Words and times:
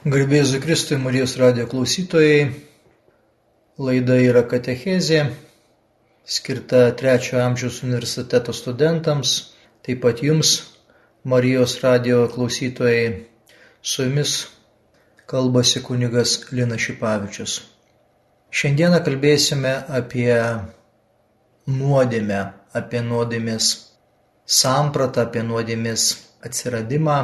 Garbėzu 0.00 0.62
Kristui 0.64 0.96
Marijos 0.96 1.34
radio 1.36 1.66
klausytojai, 1.68 2.46
laida 3.76 4.14
yra 4.16 4.40
katechezė, 4.48 5.18
skirta 6.24 6.86
trečiojo 6.96 7.42
amžiaus 7.44 7.82
universiteto 7.84 8.54
studentams, 8.56 9.34
taip 9.84 10.00
pat 10.00 10.22
jums, 10.24 10.54
Marijos 11.28 11.74
radio 11.84 12.22
klausytojai, 12.32 13.26
su 13.82 14.06
jumis 14.06 14.38
kalbasi 15.28 15.84
kunigas 15.84 16.48
Lina 16.48 16.80
Šipavičius. 16.80 17.58
Šiandieną 18.56 19.02
kalbėsime 19.04 19.74
apie 20.00 20.32
nuodėmę, 21.68 22.40
apie 22.72 23.04
nuodėmės 23.04 23.68
sampratą, 24.48 25.28
apie 25.28 25.44
nuodėmės 25.44 26.08
atsiradimą 26.40 27.20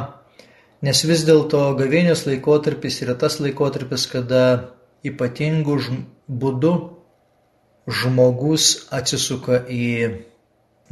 Nes 0.85 0.99
vis 1.09 1.23
dėlto 1.25 1.61
gavėnios 1.79 2.27
laikotarpis 2.27 3.01
yra 3.01 3.15
tas 3.17 3.39
laikotarpis, 3.41 4.05
kada 4.11 4.41
ypatingų 5.07 5.77
būdu 6.27 6.73
žmogus 7.87 8.87
atsisuka 8.93 9.63
į 9.71 9.87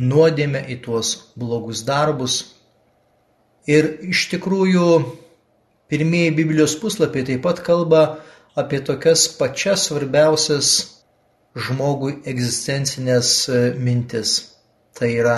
nuodėmę, 0.01 0.63
į 0.73 0.79
tuos 0.87 1.11
blogus 1.37 1.83
darbus. 1.85 2.39
Ir 3.69 3.89
iš 4.09 4.25
tikrųjų 4.33 4.87
pirmieji 5.91 6.33
Biblijos 6.39 6.75
puslapiai 6.81 7.27
taip 7.29 7.43
pat 7.45 7.61
kalba 7.65 8.01
apie 8.57 8.79
tokias 8.81 9.27
pačias 9.37 9.87
svarbiausias 9.89 10.71
žmogui 11.55 12.19
egzistencinės 12.27 13.31
e, 13.49 13.61
mintis. 13.79 14.35
Tai 14.95 15.09
yra 15.11 15.37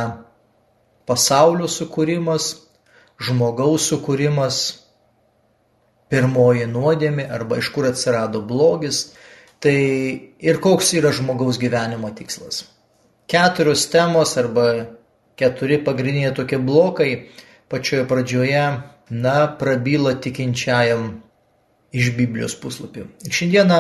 pasaulio 1.09 1.69
sukūrimas, 1.71 2.51
žmogaus 3.21 3.87
sukūrimas, 3.91 4.59
pirmoji 6.11 6.67
nuodėmė 6.71 7.27
arba 7.33 7.59
iš 7.61 7.71
kur 7.75 7.89
atsirado 7.89 8.41
blogis, 8.45 9.11
tai 9.63 9.77
ir 10.39 10.61
koks 10.63 10.93
yra 10.99 11.11
žmogaus 11.15 11.59
gyvenimo 11.59 12.11
tikslas. 12.15 12.63
Keturios 13.27 13.87
temos 13.91 14.37
arba 14.39 14.67
keturi 15.37 15.81
pagrindiniai 15.83 16.35
tokie 16.35 16.59
blokai 16.61 17.11
pačioje 17.67 18.05
pradžioje, 18.07 18.65
na, 19.09 19.35
prabyla 19.59 20.15
tikinčiajam 20.23 21.09
iš 21.95 22.11
Biblijos 22.15 22.55
puslapių. 22.59 23.05
Ir 23.27 23.35
šiandieną 23.35 23.79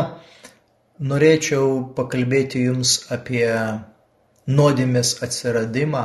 norėčiau 1.07 1.93
pakalbėti 1.97 2.63
Jums 2.65 2.99
apie 3.13 3.47
nuodėmės 4.47 5.17
atsiradimą, 5.23 6.03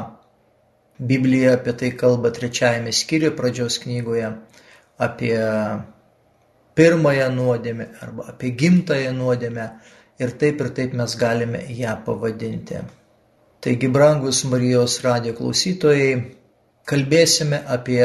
Biblija 0.98 1.54
apie 1.56 1.72
tai 1.72 1.90
kalba 1.96 2.30
trečiajame 2.30 2.92
skyriuje 2.92 3.36
pradžios 3.36 3.78
knygoje, 3.82 4.28
apie 4.98 5.36
pirmąją 6.76 7.28
nuodėmę 7.36 7.86
arba 8.04 8.28
apie 8.32 8.52
gimtąją 8.56 9.12
nuodėmę 9.16 9.68
ir 10.22 10.34
taip 10.42 10.60
ir 10.60 10.68
taip 10.76 10.92
mes 10.98 11.16
galime 11.16 11.62
ją 11.68 11.96
pavadinti. 12.06 12.82
Taigi, 13.62 13.88
brangus 13.88 14.42
Marijos 14.44 14.98
radio 15.04 15.32
klausytojai, 15.38 16.14
kalbėsime 16.88 17.60
apie 17.76 18.04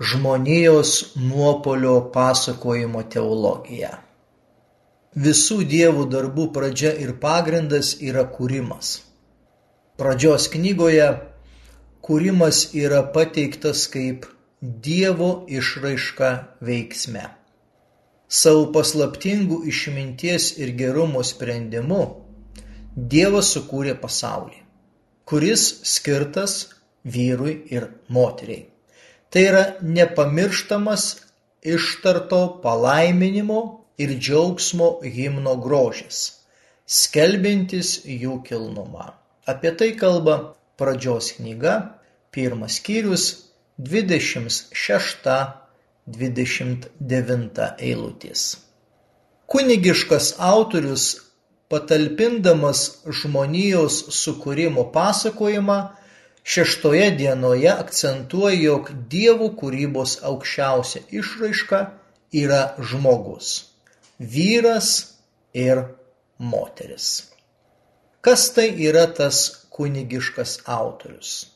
žmonijos 0.00 1.14
nuopolio 1.16 1.96
pasakojimo 2.14 3.04
teologiją. 3.12 3.92
Visų 5.14 5.60
dievų 5.70 6.06
darbų 6.10 6.48
pradžia 6.54 6.92
ir 7.04 7.16
pagrindas 7.22 7.96
yra 8.00 8.24
kūrimas. 8.30 9.00
Pradžios 9.98 10.48
knygoje 10.52 11.08
kūrimas 12.06 12.70
yra 12.76 13.02
pateiktas 13.14 13.86
kaip 13.92 14.26
Dievo 14.60 15.46
išraiška 15.48 16.30
veiksme. 16.68 17.22
Savo 18.28 18.66
paslaptingų 18.74 19.62
išminties 19.72 20.50
ir 20.60 20.74
gerumo 20.76 21.22
sprendimu 21.24 22.02
Dievas 23.14 23.54
sukūrė 23.54 23.94
pasaulį, 24.02 24.58
kuris 25.24 25.64
skirtas 25.94 26.58
vyrui 27.04 27.54
ir 27.72 27.88
moteriai. 28.12 28.66
Tai 29.30 29.42
yra 29.46 29.64
nepamirštamas 29.80 31.08
ištarto 31.62 32.60
palaiminimo 32.62 33.60
ir 33.96 34.16
džiaugsmo 34.18 34.92
himno 35.16 35.56
grožis, 35.64 36.22
skelbintis 36.86 38.00
jų 38.04 38.40
kilnumą. 38.44 39.12
Apie 39.46 39.72
tai 39.72 39.92
kalba 39.96 40.40
pradžios 40.80 41.34
knyga 41.36 41.76
pirmas 42.34 42.80
skyrius 42.80 43.26
dvidešimt 43.76 44.72
šešta 44.72 45.36
dvidešimt 46.10 46.88
devinta 46.98 47.74
eilutės. 47.78 48.56
Kunigiškas 49.50 50.34
autorius 50.38 51.06
patalpindamas 51.70 52.82
žmonijos 53.20 54.02
sukūrimo 54.14 54.88
pasakojimą 54.94 55.78
šeštoje 56.42 57.10
dienoje 57.18 57.70
akcentuoja, 57.72 58.58
jog 58.58 58.90
dievų 59.12 59.50
kūrybos 59.60 60.18
aukščiausia 60.26 61.04
išraiška 61.22 61.82
yra 62.42 62.62
žmogus- 62.78 63.52
vyras 64.34 64.92
ir 65.52 65.84
moteris. 66.38 67.29
Kas 68.20 68.50
tai 68.52 68.68
yra 68.84 69.06
tas 69.16 69.66
kunigiškas 69.72 70.58
autorius? 70.68 71.46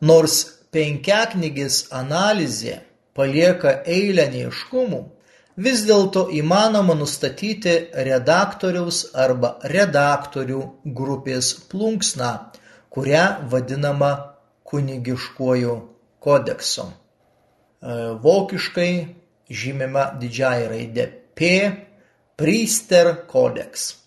Nors 0.00 0.36
penkiaknygės 0.72 1.90
analizė 1.92 2.78
palieka 3.12 3.74
eilę 3.84 4.24
neaiškumų, 4.32 5.02
vis 5.56 5.84
dėlto 5.84 6.24
įmanoma 6.32 6.96
nustatyti 6.96 7.76
redaktoriaus 8.08 9.04
arba 9.12 9.58
redaktorių 9.68 10.62
grupės 10.96 11.52
plunksną, 11.68 12.32
kurią 12.88 13.26
vadinama 13.52 14.12
kunigiškuoju 14.64 15.76
kodeksu. 16.24 16.88
E, 16.88 17.96
vokiškai 18.24 18.92
žymima 19.52 20.12
didžiąja 20.20 20.70
raidė 20.72 21.10
P. 21.36 21.50
Priester 22.40 23.12
kodeks. 23.28 24.01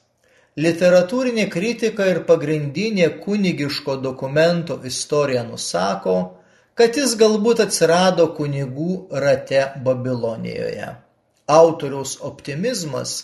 Literatūrinė 0.56 1.50
kritika 1.52 2.06
ir 2.08 2.22
pagrindinė 2.28 3.10
kunigiško 3.20 3.98
dokumento 4.00 4.78
istorija 4.88 5.42
nusako, 5.44 6.14
kad 6.80 6.96
jis 6.96 7.18
galbūt 7.20 7.60
atsirado 7.66 8.30
kunigų 8.38 8.94
rate 9.24 9.66
Babilonijoje. 9.84 10.94
Autoriaus 11.52 12.14
optimizmas 12.30 13.16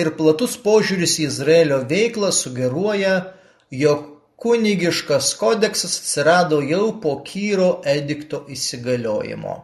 ir 0.00 0.14
platus 0.16 0.54
požiūris 0.64 1.18
į 1.20 1.26
Izraelio 1.28 1.82
veiklą 1.90 2.30
sugeruoja, 2.32 3.34
jog 3.68 4.06
kunigiškas 4.40 5.34
kodeksas 5.36 5.98
atsirado 6.00 6.62
jau 6.64 6.94
po 7.02 7.18
Kyro 7.26 7.68
edikto 7.84 8.46
įsigaliojimo. 8.48 9.58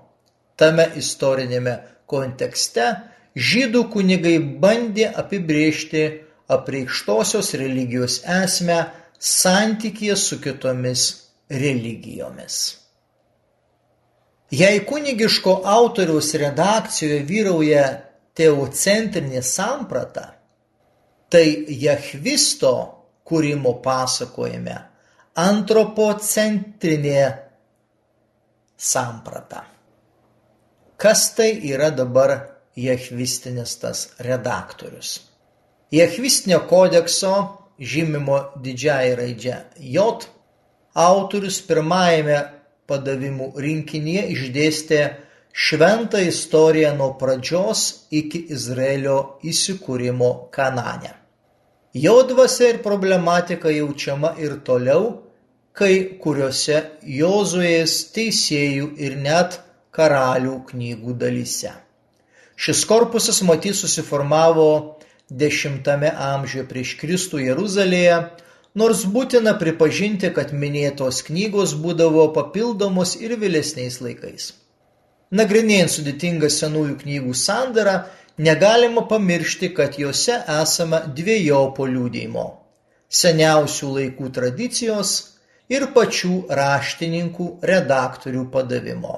Tame 0.60 0.90
istorinėme 1.00 1.78
kontekste 2.04 2.90
žydų 3.32 3.86
kunigai 3.96 4.36
bandė 4.60 5.08
apibrėžti 5.24 6.04
apreikštosios 6.48 7.54
religijos 7.54 8.20
esmę 8.24 8.84
santykyje 9.18 10.16
su 10.16 10.40
kitomis 10.40 11.22
religijomis. 11.48 12.76
Jei 14.50 14.84
kunigiško 14.86 15.62
autoriaus 15.64 16.34
redakcijoje 16.34 17.22
vyrauja 17.26 17.84
teocentrinė 18.36 19.42
samprata, 19.42 20.26
tai 21.28 21.64
Jahvisto 21.68 22.74
kūrimo 23.26 23.80
pasakojime 23.82 24.76
antropocentrinė 25.40 27.22
samprata. 28.76 29.64
Kas 30.96 31.34
tai 31.34 31.50
yra 31.72 31.90
dabar 31.90 32.36
Jahvistinis 32.78 33.78
tas 33.82 34.08
redaktorius? 34.22 35.16
Jachvistinio 35.94 36.60
kodekso 36.70 37.34
žymimo 37.78 38.38
didžiąja 38.64 39.16
raidže 39.20 39.56
J 39.78 40.26
autorius 40.94 41.60
pirmajame 41.68 42.38
padavimų 42.90 43.50
rinkinyje 43.64 44.24
išdėstė 44.34 45.00
šventą 45.66 46.22
istoriją 46.28 46.94
nuo 46.98 47.12
pradžios 47.20 47.84
iki 48.10 48.40
Izraelio 48.56 49.18
įsikūrimo 49.52 50.30
Kanane. 50.54 51.12
Jo 51.94 52.16
dvasia 52.26 52.72
ir 52.72 52.82
problematika 52.82 53.70
jaučiama 53.70 54.34
ir 54.42 54.58
toliau, 54.66 55.20
kai 55.74 56.18
kuriuose 56.22 56.80
Jozuės 57.06 57.94
teisėjų 58.14 58.90
ir 58.98 59.14
net 59.22 59.60
karalių 59.94 60.58
knygų 60.72 61.14
dalyse. 61.22 61.70
Šis 62.58 62.82
korpusas 62.86 63.40
matyt 63.46 63.78
susiformavo 63.78 64.68
X 65.32 65.66
amžiuje 65.66 66.66
prieš 66.68 66.96
Kristų 67.00 67.38
Jeruzalėje, 67.40 68.16
nors 68.74 69.04
būtina 69.04 69.54
pripažinti, 69.58 70.28
kad 70.36 70.52
minėtos 70.52 71.22
knygos 71.24 71.72
būdavo 71.74 72.32
papildomos 72.34 73.16
ir 73.16 73.38
vėlesniais 73.40 74.00
laikais. 74.00 74.52
Nagrinėjant 75.32 75.90
sudėtingą 75.90 76.50
senųjų 76.50 76.98
knygų 77.00 77.34
sandarą, 77.34 78.04
negalima 78.36 79.06
pamiršti, 79.08 79.72
kad 79.74 79.96
jose 79.98 80.42
esama 80.60 81.00
dviejopo 81.08 81.86
liūdėjimo– 81.88 82.44
seniausių 83.20 83.90
laikų 83.98 84.30
tradicijos 84.34 85.14
ir 85.72 85.88
pačių 85.94 86.34
raštininkų 86.50 87.48
redaktorių 87.70 88.44
padavimo. 88.52 89.16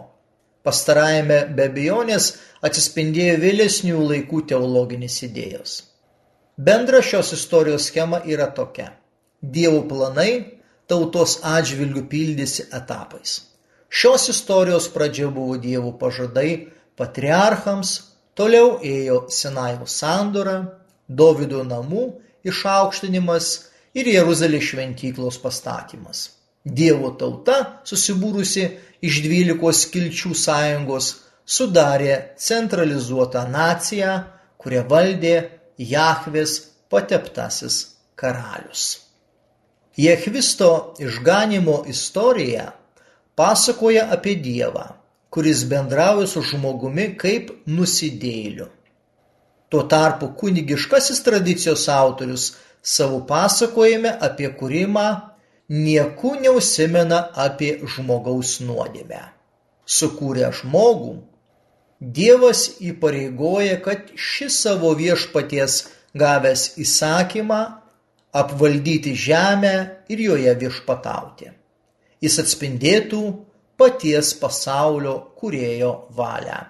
Pastarajame 0.62 1.42
be 1.56 1.68
abejonės 1.70 2.30
atsispindėjo 2.66 3.36
vėlesnių 3.42 4.06
laikų 4.12 4.46
teologinės 4.52 5.20
idėjos. 5.28 5.76
Bendra 6.56 7.02
šios 7.02 7.32
istorijos 7.32 7.84
schema 7.86 8.20
yra 8.24 8.46
tokia. 8.54 8.86
Dievo 9.42 9.82
planai 9.88 10.30
tautos 10.88 11.34
atžvilgių 11.44 12.06
pildėsi 12.08 12.64
etapais. 12.78 13.34
Šios 13.92 14.30
istorijos 14.32 14.86
pradžia 14.94 15.28
buvo 15.28 15.58
Dievo 15.60 15.92
pažadai 16.00 16.72
patriarchams, 16.96 17.90
toliau 18.32 18.78
ėjo 18.80 19.26
Sinajaus 19.28 19.98
sandora, 20.00 20.56
Dovido 21.08 21.60
namų 21.64 22.06
išaukštinimas 22.48 23.50
ir 23.92 24.08
Jeruzalės 24.14 24.70
šventyklos 24.70 25.36
pastatymas. 25.42 26.22
Dievo 26.64 27.12
tauta, 27.20 27.82
susibūrusi 27.84 28.64
iš 29.04 29.20
dvylikos 29.28 29.84
skilčių 29.84 30.32
sąjungos, 30.32 31.12
sudarė 31.44 32.16
centralizuotą 32.40 33.44
naciją, 33.52 34.16
kurią 34.56 34.82
valdė 34.88 35.36
Jahvės 35.78 36.60
pateptasis 36.88 37.76
karalius. 38.16 38.84
Jehvisto 39.96 40.94
išganimo 40.98 41.82
istorija 41.88 42.70
pasakoja 43.36 44.06
apie 44.12 44.36
Dievą, 44.40 44.86
kuris 45.30 45.64
bendrauja 45.68 46.26
su 46.28 46.42
žmogumi 46.42 47.10
kaip 47.20 47.52
nusidėjėliu. 47.68 48.68
Tuo 49.68 49.82
tarpu 49.90 50.30
kunigiškasis 50.40 51.20
tradicijos 51.26 51.88
autorius 51.92 52.50
savo 52.82 53.20
pasakojime 53.28 54.12
apie 54.28 54.48
kūrimą 54.56 55.06
nieku 55.68 56.36
neužsimena 56.40 57.18
apie 57.46 57.72
žmogaus 57.84 58.60
nuodėmę. 58.64 59.22
Sukūrę 59.86 60.52
žmogų, 60.60 61.16
Dievas 62.00 62.76
įpareigoja, 62.84 63.78
kad 63.80 64.10
šis 64.20 64.58
savo 64.66 64.92
viešpaties 64.98 65.78
gavęs 66.16 66.74
įsakymą 66.80 67.60
apvaldyti 68.36 69.14
žemę 69.16 69.74
ir 70.12 70.20
joje 70.20 70.52
viešpatauti. 70.60 71.50
Jis 72.20 72.36
atspindėtų 72.42 73.22
paties 73.80 74.34
pasaulio 74.40 75.16
kūrėjo 75.40 75.92
valią. 76.16 76.60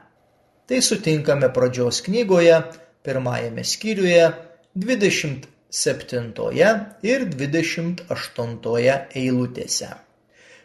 Tai 0.66 0.78
sutinkame 0.82 1.50
pradžios 1.54 2.02
knygoje, 2.06 2.62
pirmajame 3.06 3.62
skyriuje, 3.66 4.30
20 4.78 5.46
septintoje 5.70 6.72
ir 7.06 7.26
dvidešimt 7.30 8.02
aštuntoje 8.10 8.96
eilutėse. 9.14 9.90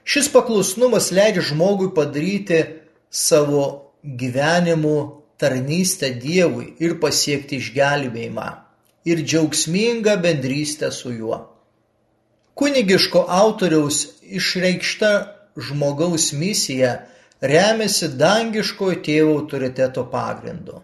Šis 0.05 0.29
paklusnumas 0.33 1.11
leidžia 1.13 1.45
žmogui 1.51 1.91
padaryti 1.93 2.63
savo 3.09 3.90
gyvenimu 4.03 5.21
tarnystę 5.38 6.12
Dievui 6.21 6.74
ir 6.80 6.98
pasiekti 7.01 7.57
išgelbėjimą 7.62 8.50
ir 9.06 9.24
džiaugsmingą 9.25 10.18
bendrystę 10.21 10.92
su 10.92 11.13
juo. 11.13 11.39
Kunigiško 12.53 13.25
autoriaus 13.30 14.07
išreikšta 14.21 15.12
žmogaus 15.57 16.31
misija 16.38 16.92
remiasi 17.42 18.12
dangiškojo 18.21 19.00
tėvo 19.06 19.38
autoriteto 19.39 20.06
pagrindu, 20.12 20.81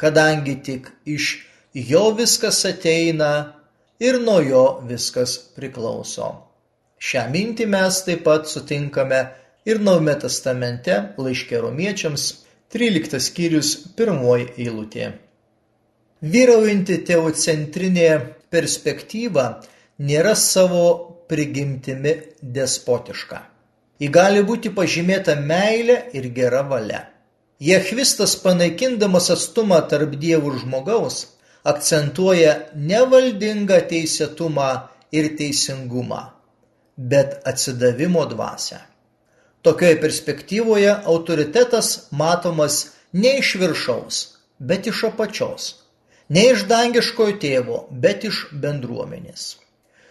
kadangi 0.00 0.56
tik 0.64 0.88
iš 1.04 1.32
jo 1.74 2.06
viskas 2.16 2.64
ateina 2.64 3.32
ir 4.00 4.20
nuo 4.20 4.40
jo 4.40 4.64
viskas 4.88 5.36
priklauso. 5.56 6.30
Šią 7.00 7.26
mintį 7.32 7.66
mes 7.72 8.00
taip 8.06 8.24
pat 8.24 8.48
sutinkame 8.48 9.20
ir 9.68 9.80
Naujame 9.80 10.14
testamente 10.20 10.96
laiškė 11.20 11.60
romiečiams 11.60 12.24
13 12.70 13.18
skyrius 13.18 13.70
1 13.98 14.20
eilutė. 14.54 15.06
Vyraujanti 16.22 17.00
teocentrinė 17.08 18.10
perspektyva 18.54 19.46
nėra 19.98 20.36
savo 20.38 20.84
prigimtimi 21.26 22.12
despotiška. 22.58 23.40
Ji 23.98 24.10
gali 24.14 24.44
būti 24.46 24.70
pažymėta 24.76 25.34
meilė 25.48 25.96
ir 26.14 26.28
gera 26.36 26.60
valia. 26.70 27.00
Jehvistas 27.58 28.36
panaikindamas 28.44 29.26
atstumą 29.34 29.80
tarp 29.90 30.14
dievų 30.22 30.52
ir 30.54 30.60
žmogaus 30.62 31.18
akcentuoja 31.74 32.54
ne 32.76 33.02
valdingą 33.16 33.80
teisėtumą 33.90 34.68
ir 35.10 35.32
teisingumą, 35.42 36.22
bet 36.96 37.40
atsidavimo 37.50 38.28
dvasią. 38.30 38.78
Tokioje 39.62 40.00
perspektyvoje 40.00 40.92
autoritetas 41.04 42.08
matomas 42.10 42.76
ne 43.12 43.38
iš 43.38 43.54
viršaus, 43.60 44.20
bet 44.58 44.86
iš 44.86 45.04
apačios, 45.10 45.66
ne 46.28 46.46
iš 46.52 46.64
dangiškojo 46.70 47.34
tėvo, 47.42 47.80
bet 47.90 48.24
iš 48.28 48.46
bendruomenės. 48.62 49.50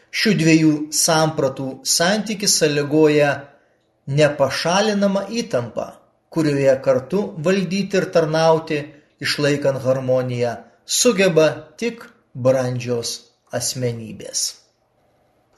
Šių 0.10 0.36
dviejų 0.42 0.74
sampratų 0.94 1.70
santykis 1.86 2.60
sąlygoja 2.62 3.32
nepašalinamą 4.20 5.26
įtampą, 5.42 5.90
kurioje 6.30 6.78
kartu 6.86 7.26
valdyti 7.46 7.98
ir 8.02 8.10
tarnauti, 8.14 8.80
išlaikant 9.22 9.82
harmoniją, 9.86 10.56
sugeba 10.86 11.50
tik 11.78 12.06
brandžios 12.34 13.18
asmenybės. 13.54 14.48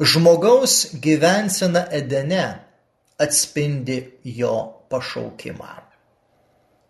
Žmogaus 0.02 0.96
gyvensena 1.04 1.86
Edene 1.92 2.46
atspindi 3.22 3.98
jo 4.26 4.56
pašaukimą. 4.92 5.74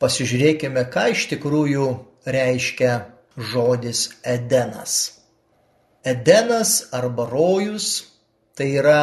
Pasižiūrėkime, 0.02 0.86
ką 0.94 1.10
iš 1.14 1.28
tikrųjų 1.34 1.88
reiškia 2.26 2.94
žodis 3.38 4.08
Edenas. 4.26 4.96
Edenas 6.02 6.88
arba 6.98 7.28
rojus 7.30 7.92
tai 8.58 8.72
yra 8.82 9.02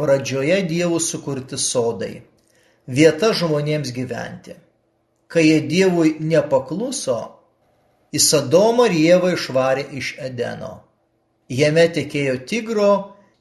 pradžioje 0.00 0.62
dievų 0.70 1.00
sukurti 1.04 1.58
sodai, 1.60 2.14
vieta 2.88 3.34
žmonėms 3.36 3.92
gyventi. 3.92 4.56
Kai 5.30 5.44
jie 5.44 5.60
dievui 5.68 6.16
nepakluso, 6.24 7.18
į 8.10 8.18
Sodomą 8.18 8.88
ir 8.90 8.96
Ievą 8.98 9.34
išvarė 9.36 9.84
iš 10.00 10.14
Edeno. 10.18 10.72
Jame 11.50 11.86
tekėjo 11.94 12.40
Tigro 12.46 12.90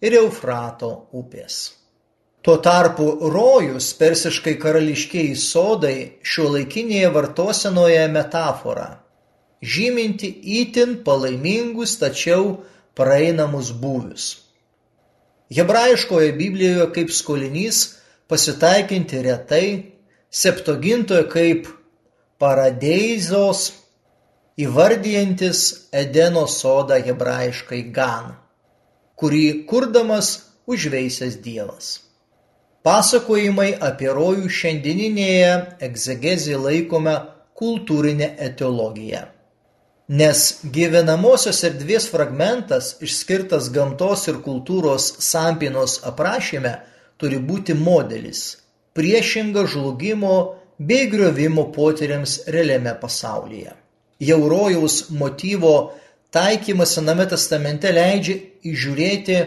ir 0.01 0.19
Eufrato 0.19 0.91
upės. 1.15 1.78
Tuo 2.41 2.55
tarpu 2.63 3.17
rojus, 3.33 3.91
persiškai 3.99 4.53
karališkieji 4.61 5.35
sodai, 5.35 5.95
šiuolaikinėje 6.23 7.09
vartosenoje 7.11 8.05
metafora, 8.13 8.87
žyminti 9.59 10.29
įtin 10.61 11.01
palaimingus, 11.03 11.97
tačiau 11.99 12.61
praeinamus 12.95 13.73
būvius. 13.75 14.29
Hebrajiškoje 15.51 16.31
Biblijoje 16.39 16.87
kaip 16.95 17.11
skolinys 17.11 17.83
pasitaikinti 18.31 19.21
retai, 19.25 19.67
septogintoje 20.31 21.27
kaip 21.35 21.67
paradeizos 22.39 23.71
įvardijantis 24.59 25.89
Edeno 25.91 26.47
sodą 26.47 27.03
hebrajiškai 27.03 27.87
Gan, 27.95 28.37
kurį 29.19 29.65
kurdamas 29.67 30.37
užveisęs 30.69 31.41
Dievas. 31.43 31.97
Pasakojimai 32.85 33.73
apie 33.83 34.07
rojų 34.15 34.51
šiandieninėje 34.59 35.49
egzegezėje 35.87 36.59
laikome 36.63 37.15
kultūrinė 37.59 38.29
etiologija. 38.47 39.25
Nes 40.09 40.45
gyvenamosios 40.77 41.59
erdvės 41.67 42.07
fragmentas 42.09 42.93
išskirtas 43.05 43.67
gamtos 43.75 44.25
ir 44.31 44.39
kultūros 44.45 45.09
sampinos 45.21 45.99
aprašyme 46.07 46.71
turi 47.21 47.37
būti 47.51 47.75
modelis, 47.77 48.47
priešinga 48.97 49.67
žlugimo 49.69 50.39
bei 50.79 51.11
griovimo 51.11 51.67
potyriams 51.75 52.39
realiame 52.47 52.95
pasaulyje 53.03 53.75
jau 54.19 54.49
rojaus 54.49 55.09
motyvo 55.09 55.93
taikymas 56.31 56.93
Sename 56.97 57.25
testamente 57.29 57.91
leidžia 57.95 58.35
įžiūrėti, 58.67 59.37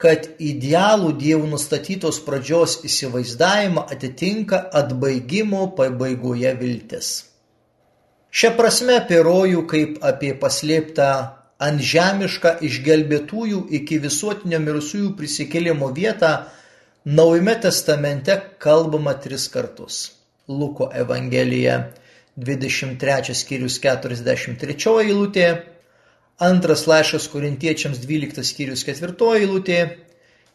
kad 0.00 0.26
idealų 0.42 1.12
Dievų 1.20 1.52
nustatytos 1.52 2.18
pradžios 2.26 2.80
įsivaizdavimą 2.88 3.86
atitinka 3.94 4.58
atbaigimo 4.80 5.68
pabaigoje 5.78 6.52
viltis. 6.58 7.12
Šia 8.34 8.50
prasme 8.58 8.98
apie 8.98 9.22
rojų 9.22 9.62
kaip 9.70 10.02
apie 10.02 10.32
paslėptą 10.34 11.08
antžemišką 11.62 12.58
išgelbėtųjų 12.66 13.62
iki 13.78 14.00
visuotinio 14.02 14.58
mirusiųjų 14.64 15.14
prisikėlimo 15.20 15.92
vietą 15.94 16.34
Naujame 17.06 17.54
testamente 17.60 18.34
kalbama 18.58 19.12
tris 19.20 19.48
kartus. 19.52 20.12
Luko 20.48 20.86
Evangelija 20.88 21.90
23 22.36 23.34
skyrius 23.36 23.76
43 23.82 24.94
eilutė, 25.02 25.48
antras 26.38 26.86
laiškas 26.86 27.28
korintiečiams 27.32 28.00
12 28.02 28.42
skyrius 28.42 28.84
4 28.86 29.34
eilutė 29.38 29.80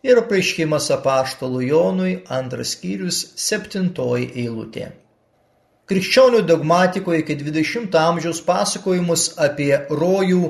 ir 0.03 0.21
apreiškimas 0.21 0.89
apaštalų 0.95 1.61
Jonui 1.67 2.15
antras 2.27 2.75
skyrius 2.75 3.21
7 3.39 3.93
eilutė. 3.95 4.91
Krikščionių 5.89 6.43
dogmatikoje 6.45 7.23
iki 7.23 7.35
XX 7.39 7.95
amžiaus 7.97 8.41
pasakojimus 8.45 9.31
apie 9.41 9.71
rojų 9.89 10.43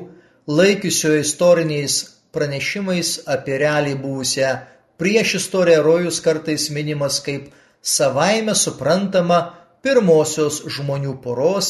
laikiusio 0.50 1.14
istoriniais 1.16 2.02
pranešimais 2.36 3.14
apie 3.36 3.58
realiai 3.62 3.96
buvusią 3.96 4.58
priešistorę 5.00 5.78
rojus 5.86 6.20
kartais 6.26 6.70
minimas 6.76 7.22
kaip 7.24 7.54
savaime 7.82 8.56
suprantama 8.56 9.40
pirmosios 9.82 10.60
žmonių 10.76 11.16
poros 11.24 11.70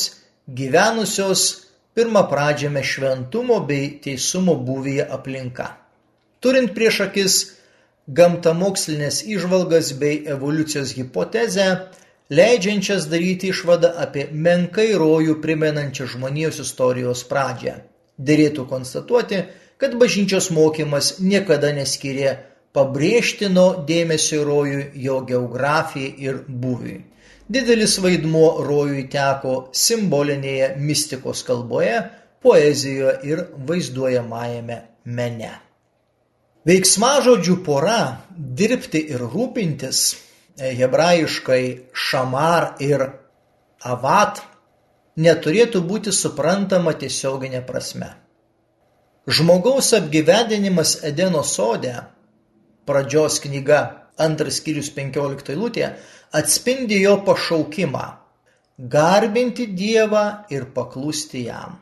gyvenusios 0.50 1.69
pirmapradžiame 2.00 2.80
šventumo 2.80 3.60
bei 3.68 3.90
teisumo 4.04 4.56
būvyje 4.56 5.04
aplinka. 5.12 5.66
Turint 6.40 6.72
prieš 6.72 7.02
akis 7.10 7.34
gamtamokslinės 8.16 9.26
įžvalgas 9.28 9.92
bei 10.00 10.22
evoliucijos 10.36 10.94
hipotezę, 10.96 11.66
leidžiančias 12.32 13.10
daryti 13.12 13.52
išvadą 13.52 13.92
apie 14.06 14.30
menkai 14.32 14.94
rojų 15.02 15.42
primenančią 15.44 16.08
žmonijos 16.16 16.62
istorijos 16.64 17.26
pradžią. 17.28 17.76
Derėtų 18.16 18.66
konstatuoti, 18.72 19.44
kad 19.80 20.00
bažnyčios 20.00 20.50
mokymas 20.56 21.18
niekada 21.20 21.74
neskyrė 21.76 22.38
pabrėžtino 22.76 23.68
dėmesio 23.92 24.46
rojui, 24.48 24.88
jo 25.04 25.20
geografijai 25.28 26.16
ir 26.30 26.44
būviui. 26.48 27.02
Didelis 27.50 27.96
vaidmuo 27.98 28.62
rojui 28.62 29.08
teko 29.10 29.72
simbolinėje 29.74 30.76
mistikos 30.78 31.42
kalboje, 31.48 31.96
poezijoje 32.46 33.16
ir 33.26 33.42
vaizduojamajame 33.66 34.78
mene. 35.18 35.50
Veiksmažodžių 36.70 37.56
pora 37.66 38.02
dirbti 38.38 39.02
ir 39.16 39.24
rūpintis 39.26 40.04
hebrajiškai 40.60 41.64
šamar 41.96 42.76
ir 42.84 43.08
avat 43.82 44.44
neturėtų 45.18 45.82
būti 45.88 46.14
suprantama 46.14 46.94
tiesioginė 46.94 47.64
prasme. 47.66 48.12
Žmogaus 49.30 49.90
apgyvendinimas 49.98 51.00
Edeno 51.06 51.42
sode, 51.44 51.96
pradžios 52.86 53.40
knyga, 53.42 53.99
antras 54.22 54.60
skyrius 54.62 54.92
15 54.96 55.54
eilutė, 55.56 55.94
atspindi 56.36 57.02
jo 57.04 57.20
pašaukimą– 57.28 58.08
garbinti 58.80 59.68
Dievą 59.76 60.46
ir 60.50 60.72
paklusti 60.74 61.44
jam. 61.50 61.76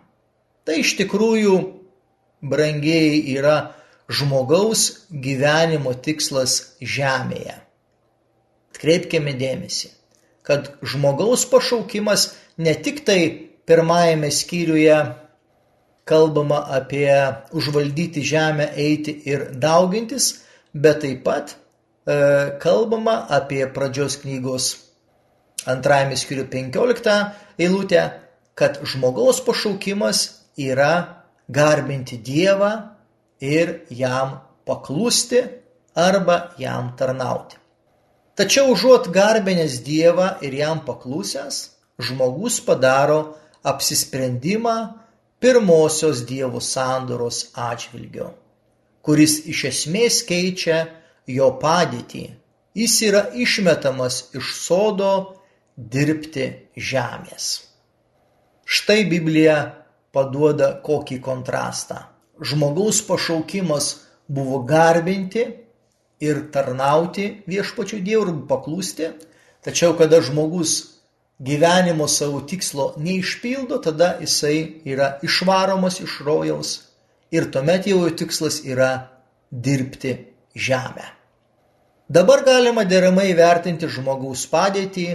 Tai 0.65 0.79
iš 0.81 0.95
tikrųjų, 0.97 1.57
brangieji, 2.41 3.21
yra 3.37 3.73
žmogaus 4.09 5.05
gyvenimo 5.11 5.93
tikslas 5.93 6.73
žemėje. 6.81 7.55
Atkreipkime 8.73 9.33
dėmesį, 9.37 9.91
kad 10.45 10.73
žmogaus 10.81 11.45
pašaukimas 11.49 12.31
ne 12.57 12.73
tik 12.73 13.03
tai 13.05 13.21
pirmajame 13.67 14.31
skyriuje 14.33 14.97
kalbama 16.07 16.61
apie 16.71 17.13
užvaldyti 17.51 18.23
žemę, 18.23 18.69
eiti 18.79 19.13
ir 19.27 19.49
daugintis, 19.53 20.45
bet 20.73 21.01
taip 21.03 21.23
pat 21.25 21.57
kalbama 22.63 23.15
apie 23.29 23.65
pradžios 23.73 24.17
knygos 24.21 24.87
antrajame 25.67 26.15
skyriuje 26.17 26.49
15 26.49 27.31
eilutę, 27.59 28.09
kad 28.55 28.79
žmogaus 28.83 29.41
pašaukimas 29.45 30.19
yra 30.57 31.23
garbinti 31.47 32.17
Dievą 32.17 32.71
ir 33.39 33.81
jam 33.89 34.39
paklusti 34.65 35.43
arba 35.95 36.53
jam 36.57 36.93
tarnauti. 36.97 37.57
Tačiau 38.35 38.71
užuot 38.73 39.09
garbinęs 39.13 39.81
Dievą 39.85 40.37
ir 40.41 40.53
jam 40.53 40.81
paklusęs, 40.85 41.55
žmogus 41.99 42.59
padaro 42.61 43.37
apsisprendimą 43.63 44.77
pirmosios 45.41 46.21
Dievo 46.25 46.61
sandoros 46.61 47.47
atžvilgiu, 47.53 48.29
kuris 49.01 49.39
iš 49.45 49.63
esmės 49.71 50.21
keičia 50.25 50.85
jo 51.27 51.51
padėtį. 51.61 52.25
Jis 52.77 52.95
yra 53.07 53.23
išmetamas 53.33 54.27
iš 54.37 54.53
sodo 54.55 55.11
dirbti 55.77 56.47
žemės. 56.77 57.47
Štai 58.67 59.05
Biblija 59.09 59.57
paduoda 60.13 60.73
kokį 60.83 61.19
kontrastą. 61.23 62.03
Žmogaus 62.41 63.01
pašaukimas 63.07 63.87
buvo 64.27 64.59
garbinti 64.67 65.45
ir 66.21 66.43
tarnauti 66.53 67.29
viešpačiui 67.49 68.03
Dievui 68.05 68.33
ir 68.33 68.45
paklusti, 68.49 69.09
tačiau 69.65 69.97
kada 69.97 70.21
žmogus 70.21 70.75
gyvenimo 71.39 72.07
savo 72.07 72.41
tikslo 72.41 72.93
neišpildo, 72.97 73.77
tada 73.81 74.17
jisai 74.21 74.81
yra 74.85 75.17
išvaromas 75.23 76.01
iš 76.01 76.21
rojaus 76.25 76.73
ir 77.31 77.51
tuomet 77.51 77.87
jau 77.87 78.01
jo 78.05 78.09
tikslas 78.09 78.63
yra 78.65 78.91
dirbti 79.51 80.17
žemę. 80.55 81.16
Dabar 82.09 82.43
galima 82.45 82.85
deramai 82.87 83.33
vertinti 83.35 83.87
žmogaus 83.91 84.45
padėtį 84.47 85.07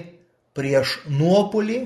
prieš 0.53 0.99
nuopolį 1.09 1.79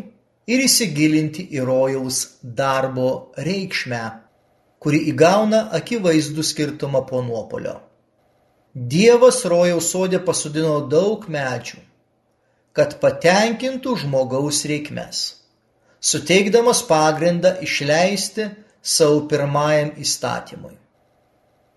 ir 0.51 0.63
įsigilinti 0.65 1.45
į 1.55 1.63
rojaus 1.69 2.23
darbo 2.43 3.11
reikšmę, 3.39 4.01
kuri 4.83 5.05
įgauna 5.13 5.61
akivaizdų 5.79 6.43
skirtumą 6.49 7.05
po 7.07 7.21
nuopolio. 7.23 7.77
Dievas 8.75 9.45
rojaus 9.47 9.93
sode 9.95 10.19
pasodino 10.27 10.81
daug 10.91 11.29
medžių, 11.31 11.79
kad 12.75 12.99
patenkintų 12.99 13.95
žmogaus 14.03 14.65
reikmes, 14.67 15.21
suteikdamas 16.03 16.83
pagrindą 16.91 17.55
išleisti 17.63 18.51
savo 18.83 19.23
pirmajam 19.31 19.95
įstatymui. 20.03 20.75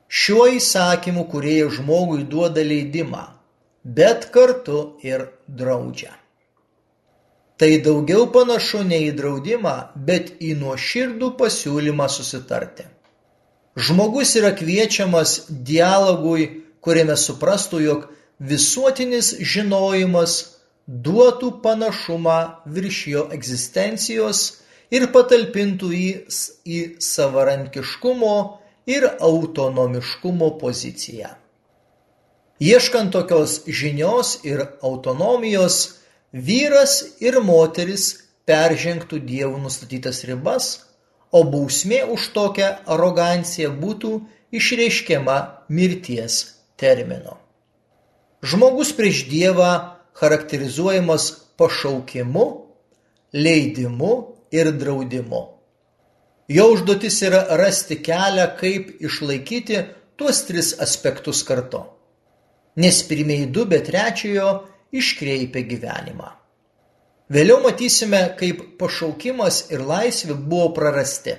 Šiuo 0.10 0.48
įsakymu 0.58 1.28
kurieja 1.30 1.70
žmogui 1.70 2.24
duoda 2.30 2.64
leidimą, 2.66 3.26
bet 3.86 4.30
kartu 4.34 4.80
ir 5.06 5.28
draudžia. 5.48 6.16
Tai 7.60 7.70
daugiau 7.86 8.30
panašu 8.34 8.86
ne 8.88 9.02
į 9.10 9.12
draudimą, 9.20 9.76
bet 10.08 10.32
į 10.40 10.56
nuoširdų 10.62 11.34
pasiūlymą 11.38 12.08
susitarti. 12.10 12.88
Žmogus 13.80 14.34
yra 14.40 14.54
kviečiamas 14.56 15.36
dialogui 15.50 16.48
kuriame 16.82 17.18
suprastų, 17.20 17.82
jog 17.84 18.08
visuotinis 18.40 19.34
žinojimas 19.54 20.38
duotų 20.88 21.52
panašumą 21.64 22.40
virš 22.76 23.02
jo 23.14 23.26
egzistencijos 23.36 24.42
ir 24.96 25.10
patalpintų 25.14 25.92
jį 25.94 26.14
į 26.66 26.80
savarankiškumo 27.04 28.38
ir 28.90 29.06
autonomiškumo 29.20 30.50
poziciją. 30.62 31.30
Ieškant 32.60 33.14
tokios 33.16 33.62
žinios 33.68 34.40
ir 34.44 34.66
autonomijos, 34.84 35.78
vyras 36.34 36.96
ir 37.24 37.40
moteris 37.40 38.10
peržengtų 38.50 39.22
dievų 39.24 39.62
nustatytas 39.64 40.26
ribas, 40.28 40.72
o 41.32 41.46
bausmė 41.46 42.02
už 42.10 42.32
tokią 42.36 42.70
aroganciją 42.90 43.70
būtų 43.80 44.16
išreiškiama 44.52 45.38
mirties 45.70 46.40
termino. 46.80 47.38
Žmogus 48.42 48.92
prieš 48.98 49.28
Dievą 49.30 50.00
charakterizuojamas 50.20 51.30
pašaukimu, 51.60 52.46
leidimu 53.34 54.14
ir 54.52 54.72
draudimu. 54.72 55.59
Jo 56.50 56.66
užduotis 56.74 57.22
yra 57.28 57.44
rasti 57.62 58.00
kelią, 58.06 58.48
kaip 58.58 59.04
išlaikyti 59.06 59.84
tuos 60.18 60.42
tris 60.48 60.74
aspektus 60.82 61.44
kartu. 61.46 61.84
Nes 62.82 63.04
pirmieji 63.06 63.52
du 63.54 63.66
be 63.70 63.80
trečiojo 63.86 64.50
iškreipia 64.96 65.66
gyvenimą. 65.70 66.32
Vėliau 67.30 67.62
matysime, 67.62 68.24
kaip 68.40 68.64
pašaukimas 68.82 69.68
ir 69.70 69.86
laisvė 69.86 70.34
buvo 70.34 70.72
prarasti. 70.74 71.38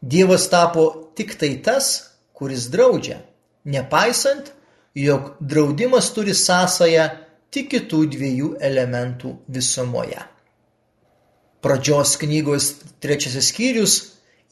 Dievas 0.00 0.46
tapo 0.52 0.86
tik 1.16 1.38
tai 1.40 1.54
tas, 1.64 1.88
kuris 2.36 2.68
draudžia 2.72 3.22
nepaisant, 3.64 4.52
jog 4.94 5.36
draudimas 5.40 6.10
turi 6.14 6.34
sąsają 6.34 7.08
tik 7.50 7.70
kitų 7.74 8.04
dviejų 8.14 8.50
elementų 8.60 9.34
visumoje. 9.48 10.22
Pradžios 11.60 12.14
knygos 12.20 12.70
trečiasis 13.04 13.50
skyrius 13.52 13.96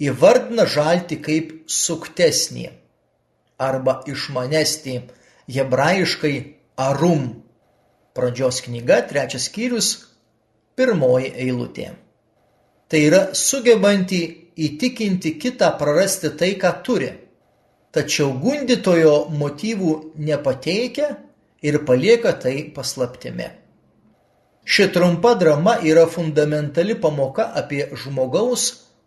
įvardina 0.03 0.67
žaltį 0.69 1.17
kaip 1.25 1.53
suktesnį 1.73 2.69
arba 3.59 4.03
išmanesnį 4.07 4.97
hebrajiškai 5.55 6.35
arum. 6.79 7.31
Pradžios 8.15 8.61
knyga 8.67 9.01
trečias 9.09 9.47
skyrius 9.49 9.89
pirmoji 10.77 11.33
eilutė. 11.47 11.89
Tai 12.89 13.01
yra 13.05 13.23
sugebanti 13.37 14.21
įtikinti 14.59 15.35
kitą 15.41 15.71
prarasti 15.81 16.31
tai, 16.39 16.55
ką 16.61 16.73
turi, 16.85 17.11
tačiau 17.95 18.33
gundytojo 18.43 19.29
motyvų 19.33 19.95
nepateikia 20.29 21.09
ir 21.63 21.81
palieka 21.89 22.33
tai 22.43 22.57
paslaptimi. 22.75 23.49
Ši 24.69 24.91
trumpa 24.93 25.33
drama 25.41 25.79
yra 25.83 26.05
fundamentali 26.13 26.97
pamoka 27.01 27.47
apie 27.57 27.87
žmogaus 27.97 28.65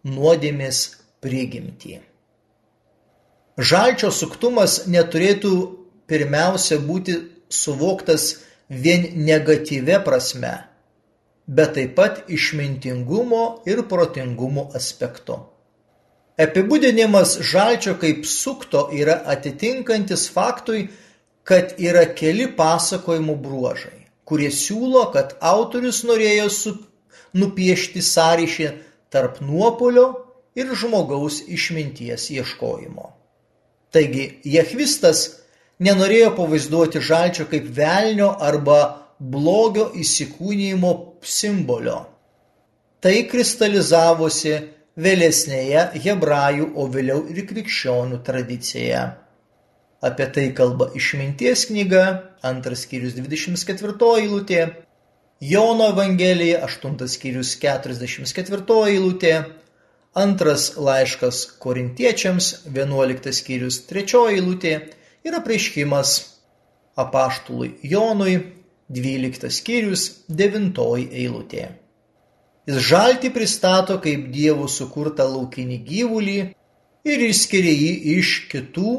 nuodėmės 0.10 0.80
prigimtį. 1.22 2.00
Žalčio 3.62 4.10
suktumas 4.10 4.88
neturėtų 4.90 5.52
pirmiausia 6.10 6.80
būti 6.82 7.20
suvoktas 7.54 8.40
vien 8.72 9.06
negatyvia 9.28 10.02
prasme, 10.02 10.56
bet 11.46 11.76
taip 11.78 11.94
pat 12.00 12.24
išmintingumo 12.32 13.62
ir 13.70 13.84
protingumo 13.92 14.70
aspektu. 14.74 15.38
Apibūdinimas 16.42 17.38
žalčio 17.46 18.00
kaip 18.02 18.26
sukto 18.26 18.88
yra 18.98 19.20
atitinkantis 19.30 20.26
faktui, 20.34 20.88
kad 21.46 21.76
yra 21.78 22.08
keli 22.18 22.48
pasakojimų 22.58 23.36
bruožai, 23.44 24.01
kurie 24.32 24.48
siūlo, 24.56 25.10
kad 25.12 25.36
autorius 25.44 26.06
norėjo 26.08 26.48
su, 26.56 26.72
nupiešti 27.36 28.00
sąryšį 28.00 28.70
tarp 29.12 29.42
nuopolio 29.44 30.08
ir 30.56 30.72
žmogaus 30.76 31.42
išminties 31.52 32.30
ieškojimo. 32.32 33.12
Taigi 33.92 34.40
Jehvistas 34.48 35.26
nenorėjo 35.84 36.32
pavaizduoti 36.38 37.02
žalčio 37.04 37.48
kaip 37.52 37.68
velnio 37.76 38.32
arba 38.40 38.80
blogio 39.20 39.90
įsikūnijimo 40.00 40.94
simbolio. 41.22 42.00
Tai 43.02 43.16
kristalizavosi 43.28 44.54
vėlesnėje 45.02 45.88
hebrajų, 46.04 46.72
o 46.78 46.88
vėliau 46.94 47.26
ir 47.34 47.44
krikščionių 47.50 48.22
tradicijoje. 48.26 49.04
Apie 50.02 50.26
tai 50.34 50.48
kalba 50.58 50.90
išminties 50.98 51.68
knyga, 51.70 52.06
antras 52.42 52.88
skyrius 52.88 53.14
24 53.18 54.14
eilutė, 54.22 54.62
Jono 55.42 55.88
Evangelija, 55.94 56.62
aštuntas 56.66 57.16
skyrius 57.18 57.56
44 57.62 58.80
eilutė, 58.92 59.36
Antras 60.14 60.74
laiškas 60.76 61.46
korintiečiams, 61.64 62.66
11 62.68 63.32
skyrius, 63.32 63.78
3 63.88 64.24
eilutė 64.34 64.74
ir 65.24 65.38
apreiškimas 65.38 66.10
apaštului 67.00 67.78
Jonui, 67.88 68.34
12 68.92 69.48
skyrius, 69.48 70.04
9 70.28 70.84
eilutė. 71.16 71.70
Jis 72.68 72.82
žalti 72.90 73.32
pristato 73.32 73.96
kaip 74.04 74.28
Dievo 74.36 74.68
sukurtą 74.68 75.30
laukinį 75.32 75.80
gyvulį 75.88 76.38
ir 77.08 77.26
išskiria 77.30 77.72
jį 77.72 77.94
iš 78.18 78.34
kitų 78.52 78.98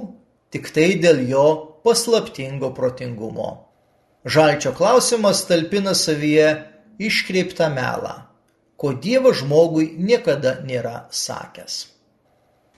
tik 0.52 0.72
tai 0.74 0.90
dėl 1.02 1.24
jo 1.28 1.46
paslaptingo 1.84 2.72
protingumo. 2.76 3.52
Žalčio 4.24 4.74
klausimas 4.76 5.46
talpina 5.48 5.96
savyje 5.98 6.50
iškreiptą 7.02 7.72
melą 7.74 8.20
ko 8.82 8.90
Dievas 8.98 9.38
žmogui 9.38 9.92
niekada 9.94 10.56
nėra 10.66 11.04
sakęs. 11.14 11.74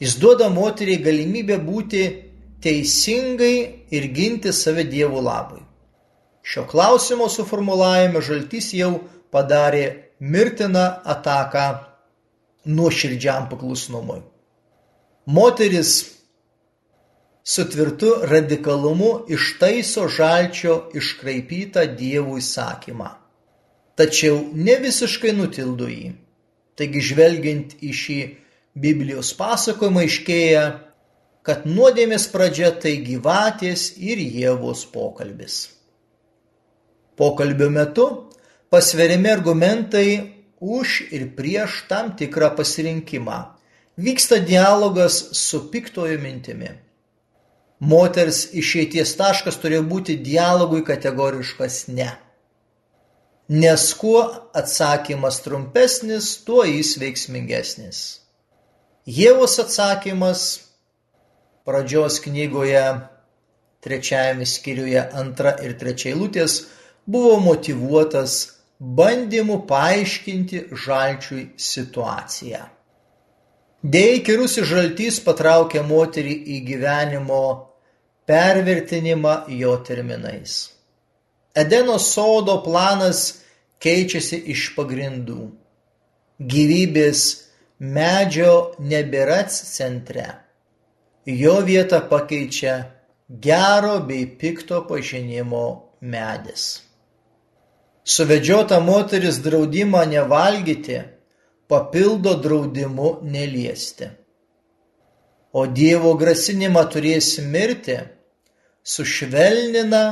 Jis 0.04 0.19
duoda 0.21 0.50
moteriai 0.52 1.00
galimybę 1.00 1.57
būti 1.64 2.02
teisingai 2.61 3.54
ir 3.88 4.09
ginti 4.12 4.52
save 4.52 4.85
Dievo 4.85 5.23
labui. 5.25 5.62
Šio 6.45 6.66
klausimo 6.69 7.31
suformulavime 7.33 8.21
žaltys 8.21 8.75
jau 8.76 8.99
padarė 9.33 9.87
mirtiną 10.21 10.85
ataką 11.14 11.64
nuoširdžiam 12.69 13.49
paklusnumui. 13.49 14.21
Moteris 15.25 15.95
su 17.44 17.68
tvirtu 17.68 18.14
radikalumu 18.30 19.12
ištaiso 19.28 20.09
žalčio 20.09 20.78
iškraipytą 20.96 21.85
Dievų 21.98 22.40
įsakymą 22.40 23.11
tačiau 23.96 24.50
ne 24.54 24.76
visiškai 24.83 25.33
nutildo 25.37 25.88
jį. 25.90 26.12
Taigi 26.74 27.02
žvelgiant 27.09 27.76
į 27.83 27.92
šį 27.94 28.18
Biblijos 28.83 29.30
pasakojimą 29.38 30.02
aiškėja, 30.02 30.64
kad 31.46 31.66
nuodėmės 31.68 32.26
pradžia 32.33 32.72
tai 32.83 32.96
gyvatės 33.07 33.92
ir 34.02 34.18
Jėvos 34.18 34.83
pokalbis. 34.90 35.68
Pokalbio 37.14 37.68
metu 37.70 38.07
pasveriami 38.74 39.30
argumentai 39.30 40.09
už 40.59 40.96
ir 41.14 41.28
prieš 41.37 41.85
tam 41.87 42.16
tikrą 42.18 42.50
pasirinkimą. 42.59 43.38
Vyksta 43.94 44.40
dialogas 44.42 45.20
su 45.38 45.68
piktojo 45.70 46.18
mintimi. 46.18 46.72
Moters 47.85 48.47
išeities 48.57 49.16
taškas 49.18 49.59
turėjo 49.61 49.85
būti 49.88 50.18
dialogui 50.25 50.85
kategoriškas 50.87 51.87
ne 51.92 52.12
nes 53.49 53.94
kuo 53.94 54.23
atsakymas 54.55 55.42
trumpesnis, 55.44 56.44
tuo 56.44 56.64
jis 56.64 56.97
veiksmingesnis. 57.01 58.20
Jėvos 59.05 59.59
atsakymas 59.61 60.44
pradžios 61.68 62.23
knygoje 62.25 62.85
trečiajame 63.85 64.49
skyriuje 64.49 65.03
antra 65.12 65.53
ir 65.61 65.77
trečia 65.77 66.14
eilutės 66.14 66.62
buvo 67.05 67.37
motivuotas 67.44 68.38
bandymu 68.81 69.61
paaiškinti 69.68 70.64
žalčiui 70.73 71.51
situaciją. 71.61 72.64
Dėjai 73.85 74.23
kirusi 74.25 74.64
žaltys 74.64 75.20
patraukė 75.20 75.83
moterį 75.85 76.33
į 76.57 76.61
gyvenimo 76.64 77.44
pervertinimą 78.26 79.34
jo 79.48 79.76
terminais. 79.87 80.70
Edeno 81.54 81.98
sodo 81.98 82.58
planas 82.64 83.20
keičiasi 83.84 84.40
iš 84.54 84.72
pagrindų. 84.76 85.50
Gyvybės 86.40 87.20
medžio 87.78 88.74
nebėra 88.78 89.44
centre. 89.50 90.26
Jo 91.26 91.60
vietą 91.64 92.00
pakeičia 92.10 92.74
gero 93.28 94.00
bei 94.08 94.26
pikto 94.26 94.82
pažinimo 94.88 95.66
medis. 96.00 96.82
Suvedžiota 98.04 98.80
moteris 98.84 99.38
draudimą 99.40 100.04
nevalgyti 100.10 100.98
papildo 101.68 102.34
draudimu 102.44 103.20
neliesti. 103.22 104.10
O 105.55 105.67
Dievo 105.71 106.17
grasinimą 106.19 106.83
turėsi 106.90 107.45
mirti 107.47 108.01
sušvelnina, 108.83 110.05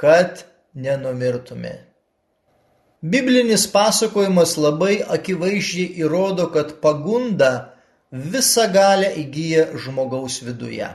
kad 0.00 0.44
nenumirtume. 0.74 1.74
Biblinis 3.04 3.66
pasakojimas 3.68 4.56
labai 4.56 5.02
akivaizdžiai 5.16 6.00
įrodo, 6.00 6.48
kad 6.54 6.78
pagunda 6.80 7.50
visą 8.08 8.64
galę 8.72 9.10
įgyja 9.20 9.66
žmogaus 9.84 10.40
viduje, 10.46 10.88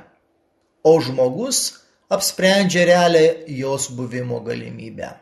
o 0.82 0.94
žmogus 1.06 1.60
apsprendžia 2.10 2.88
realią 2.90 3.24
jos 3.62 3.86
buvimo 3.94 4.42
galimybę. 4.42 5.14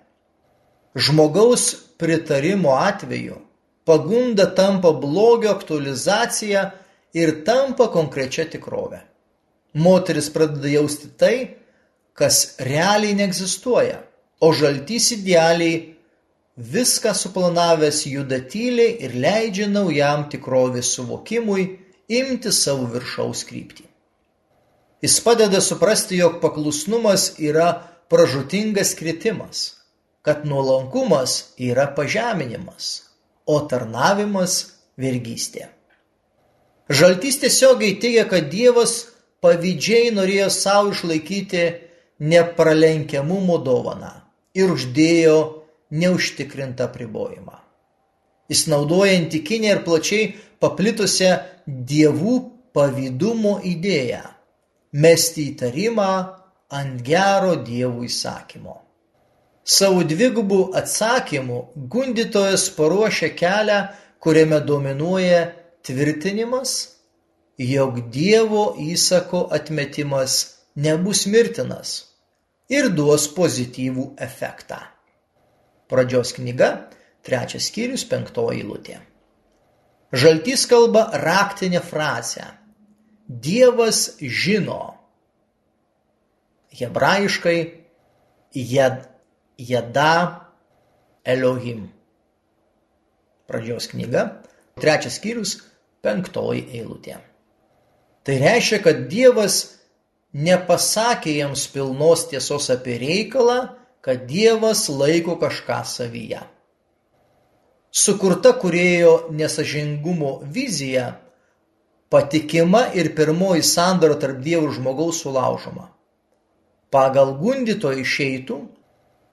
Žmogaus 0.95 1.73
pritarimo 1.99 2.77
atveju 2.79 3.41
pagunda 3.83 4.47
tampa 4.55 4.95
blogio 4.95 5.51
aktualizacija 5.51 6.69
ir 7.13 7.43
tampa 7.45 7.87
konkrečia 7.93 8.47
tikrove. 8.49 8.99
Moteris 9.77 10.29
pradeda 10.33 10.67
jausti 10.71 11.11
tai, 11.17 11.37
kas 12.17 12.57
realiai 12.65 13.13
neegzistuoja 13.17 14.01
o 14.39 14.53
žaltys 14.53 15.11
idealiai 15.17 15.95
viską 16.57 17.13
suplanavęs 17.13 18.05
juda 18.09 18.39
tyliai 18.51 18.97
ir 19.05 19.13
leidžia 19.23 19.67
naujam 19.69 20.25
tikrovės 20.31 20.93
suvokimui 20.97 21.65
imti 22.19 22.53
savo 22.53 22.87
viršaus 22.93 23.43
kryptį. 23.49 23.85
Jis 25.01 25.19
padeda 25.21 25.61
suprasti, 25.61 26.17
jog 26.17 26.39
paklusnumas 26.41 27.35
yra 27.37 27.69
pražutingas 28.09 28.95
kritimas, 28.97 29.59
kad 30.25 30.45
nuolankumas 30.45 31.53
yra 31.61 31.85
pažeminimas, 31.97 33.03
o 33.45 33.59
tarnavimas 33.69 34.57
vergystė. 34.97 35.69
Žaltys 36.89 37.41
tiesiogiai 37.41 37.97
teigia, 37.99 38.25
kad 38.29 38.47
Dievas 38.51 39.07
pavydžiai 39.43 40.13
norėjo 40.15 40.47
savo 40.53 40.93
išlaikyti 40.95 41.65
nepralenkiamumo 42.23 43.59
dovaną 43.63 44.13
ir 44.57 44.71
uždėjo 44.73 45.37
neužtikrintą 45.91 46.87
apribojimą. 46.87 47.59
Jis 48.47 48.63
naudoja 48.71 49.17
antikinę 49.19 49.75
ir 49.75 49.83
plačiai 49.83 50.31
paplitusią 50.63 51.35
dievų 51.67 52.39
pavydumo 52.73 53.59
idėją– 53.67 54.23
mesti 55.03 55.51
įtarimą 55.51 56.11
ant 56.77 57.01
gero 57.03 57.55
dievų 57.67 58.07
įsakymo. 58.07 58.75
Savo 59.67 60.03
dvigubų 60.07 60.61
atsakymų 60.79 61.59
gundytojas 61.91 62.69
paruošia 62.77 63.33
kelią, 63.35 63.79
kuriame 64.23 64.61
dominuoja 64.63 65.41
tvirtinimas, 65.87 66.75
jog 67.57 68.01
Dievo 68.13 68.75
įsako 68.77 69.47
atmetimas 69.55 70.37
nebus 70.75 71.25
mirtinas 71.31 71.97
ir 72.69 72.91
duos 72.93 73.25
pozityvų 73.33 74.11
efektą. 74.21 74.83
Pradžios 75.87 76.33
knyga, 76.35 76.89
trečias 77.23 77.69
skyrius, 77.71 78.03
penktoji 78.05 78.65
lūtė. 78.67 78.99
Žaltys 80.11 80.67
kalba 80.67 81.07
raktinę 81.19 81.81
frazę 81.83 82.45
Dievas 83.27 84.17
žino. 84.21 84.95
Hebrajiškai 86.71 87.57
jed, 88.55 89.07
Jeda 89.57 90.13
Elohim. 91.25 91.87
Pradžios 93.47 93.89
knyga, 93.91 94.43
trečias 94.79 95.17
skyrius, 95.19 95.57
penktoji 96.05 96.67
eilutė. 96.79 97.17
Tai 98.27 98.35
reiškia, 98.41 98.81
kad 98.83 99.05
Dievas 99.11 99.59
nepasakė 100.35 101.37
jiems 101.39 101.67
pilnos 101.71 102.27
tiesos 102.31 102.69
apie 102.73 102.97
reikalą, 103.01 103.59
kad 104.03 104.25
Dievas 104.27 104.87
laiko 104.91 105.37
kažką 105.39 105.81
savyje. 105.87 106.41
Sukurta 107.91 108.51
kūrėjo 108.59 109.31
nesažingumo 109.33 110.37
vizija 110.53 111.15
patikima 112.11 112.85
ir 112.93 113.13
pirmoji 113.15 113.63
sandora 113.63 114.19
tarp 114.19 114.41
Dievo 114.43 114.67
ir 114.67 114.75
žmogaus 114.75 115.21
sulaužoma. 115.23 115.87
Pagal 116.91 117.33
gundyto 117.39 117.91
išeitų, 117.91 118.57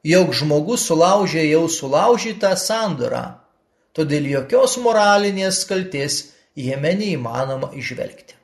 jog 0.04 0.32
žmogus 0.34 0.86
sulaužė 0.88 1.44
jau 1.46 1.66
sulaužytą 1.70 2.54
sandorą, 2.58 3.24
todėl 3.94 4.26
jokios 4.32 4.78
moralinės 4.82 5.62
kaltės 5.68 6.33
jame 6.56 6.94
neįmanoma 6.98 7.72
išvelgti. 7.76 8.36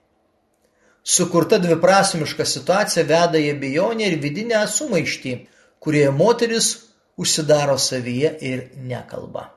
Sukurta 1.03 1.59
dviprasmiška 1.59 2.44
situacija 2.44 3.07
veda 3.09 3.40
į 3.40 3.55
abejonę 3.55 4.11
ir 4.11 4.18
vidinę 4.20 4.61
sumaištį, 4.68 5.33
kurioje 5.81 6.11
moteris 6.12 6.68
užsidaro 7.16 7.79
savyje 7.79 8.35
ir 8.40 8.66
nekalba. 8.77 9.49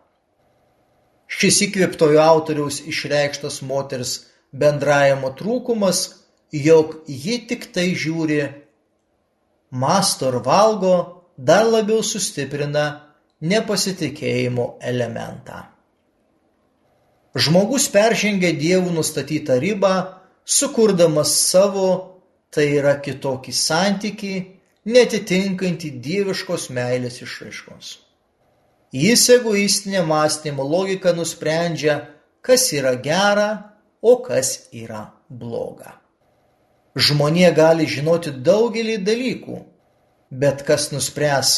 Šis 1.28 1.60
įkvėptojo 1.68 2.22
autoriaus 2.22 2.80
išreikštas 2.88 3.62
moters 3.66 4.14
bendravimo 4.54 5.34
trūkumas, 5.36 6.04
jog 6.54 7.00
ji 7.08 7.40
tik 7.50 7.72
tai 7.74 7.90
žiūri, 7.98 8.40
masto 9.74 10.30
ir 10.30 10.40
valgo, 10.46 10.96
dar 11.38 11.66
labiau 11.66 12.04
sustiprina 12.06 12.86
nepasitikėjimo 13.42 14.78
elementą. 14.80 15.73
Žmogus 17.34 17.88
peržengia 17.90 18.52
dievų 18.54 18.94
nustatytą 18.94 19.58
ribą, 19.62 19.94
sukurdamas 20.46 21.34
savo, 21.50 21.90
tai 22.54 22.68
yra 22.78 22.94
kitokį 23.02 23.54
santyki, 23.58 24.34
netitinkantį 24.86 25.90
dieviškos 26.04 26.70
meilės 26.70 27.22
išraiškos. 27.26 27.98
Jis 28.94 29.24
egoistinė 29.34 30.04
mąstymo 30.06 30.62
logika 30.62 31.16
nusprendžia, 31.18 32.04
kas 32.46 32.68
yra 32.78 32.94
gera, 33.02 33.50
o 34.04 34.20
kas 34.22 34.68
yra 34.70 35.08
bloga. 35.30 35.98
Žmonė 36.94 37.50
gali 37.58 37.88
žinoti 37.90 38.36
daugelį 38.46 39.00
dalykų, 39.02 39.58
bet 40.30 40.62
kas 40.68 40.92
nuspręs, 40.94 41.54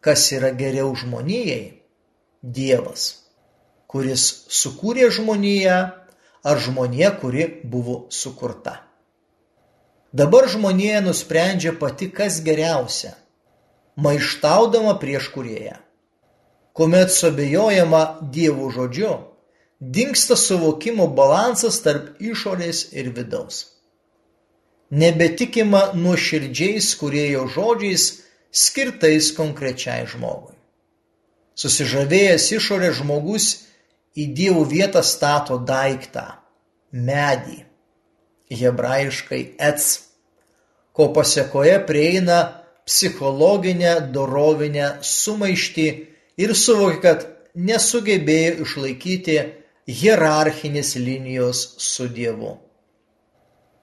kas 0.00 0.30
yra 0.32 0.54
geriau 0.56 0.94
žmonijai- 0.96 1.82
Dievas, 2.56 3.19
kuris 3.90 4.24
sukūrė 4.60 5.10
žmoniją 5.10 5.80
ar 6.46 6.62
žmonė, 6.64 7.10
kuri 7.20 7.46
buvo 7.66 8.04
sukurta. 8.14 8.78
Dabar 10.16 10.48
žmonėje 10.50 11.04
nusprendžia 11.06 11.76
pati, 11.78 12.08
kas 12.10 12.40
geriausia, 12.46 13.12
maištaudama 14.00 14.96
prieš 15.02 15.30
kurėją 15.34 15.78
kuomet 16.72 17.10
suabejojama 17.12 18.18
Dievo 18.32 18.70
žodžiu, 18.70 19.10
dingsta 19.80 20.36
suvokimo 20.36 21.06
balansas 21.12 21.80
tarp 21.84 22.20
išorės 22.20 22.86
ir 22.96 23.10
vidaus. 23.16 23.66
Nebetikima 24.90 25.90
nuoširdžiais 25.94 26.88
kurėjo 26.98 27.46
žodžiais 27.54 28.06
skirtais 28.50 29.30
konkrečiai 29.36 30.06
žmogui. 30.10 30.56
Susižavėjęs 31.60 32.48
išorės 32.56 32.96
žmogus 33.02 33.50
į 34.16 34.26
Dievo 34.34 34.64
vietą 34.64 35.02
stato 35.06 35.58
daiktą- 35.58 36.26
medį, 37.08 37.58
hebrajiškai 38.50 39.42
ets, 39.58 39.86
ko 40.92 41.12
pasiekoje 41.14 41.78
prieina 41.86 42.38
psichologinę 42.86 44.10
dorovinę 44.12 44.88
sumaištį 45.02 45.88
ir 46.42 46.54
suvokė, 46.54 47.00
kad 47.02 47.26
nesugebėjo 47.54 48.64
išlaikyti 48.64 49.36
hierarchinės 49.86 50.96
linijos 50.96 51.62
su 51.78 52.08
Dievu. 52.08 52.58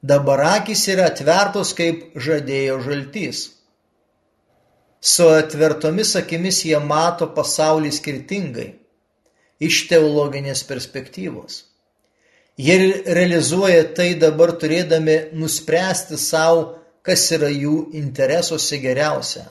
Dabar 0.01 0.43
akis 0.59 0.87
yra 0.93 1.07
atvertos, 1.11 1.73
kaip 1.73 2.13
žadėjo 2.15 2.79
žaltys. 2.85 3.39
Su 5.01 5.27
atvertomis 5.33 6.15
akimis 6.19 6.61
jie 6.65 6.79
mato 6.79 7.27
pasaulį 7.33 7.91
skirtingai, 7.95 8.67
iš 9.59 9.87
teologinės 9.89 10.63
perspektyvos. 10.67 11.63
Jie 12.57 13.03
realizuoja 13.05 13.83
tai 13.97 14.15
dabar 14.17 14.55
turėdami 14.57 15.33
nuspręsti 15.37 16.17
savo, 16.17 16.73
kas 17.05 17.29
yra 17.35 17.51
jų 17.53 17.91
interesuose 17.95 18.79
geriausia 18.81 19.45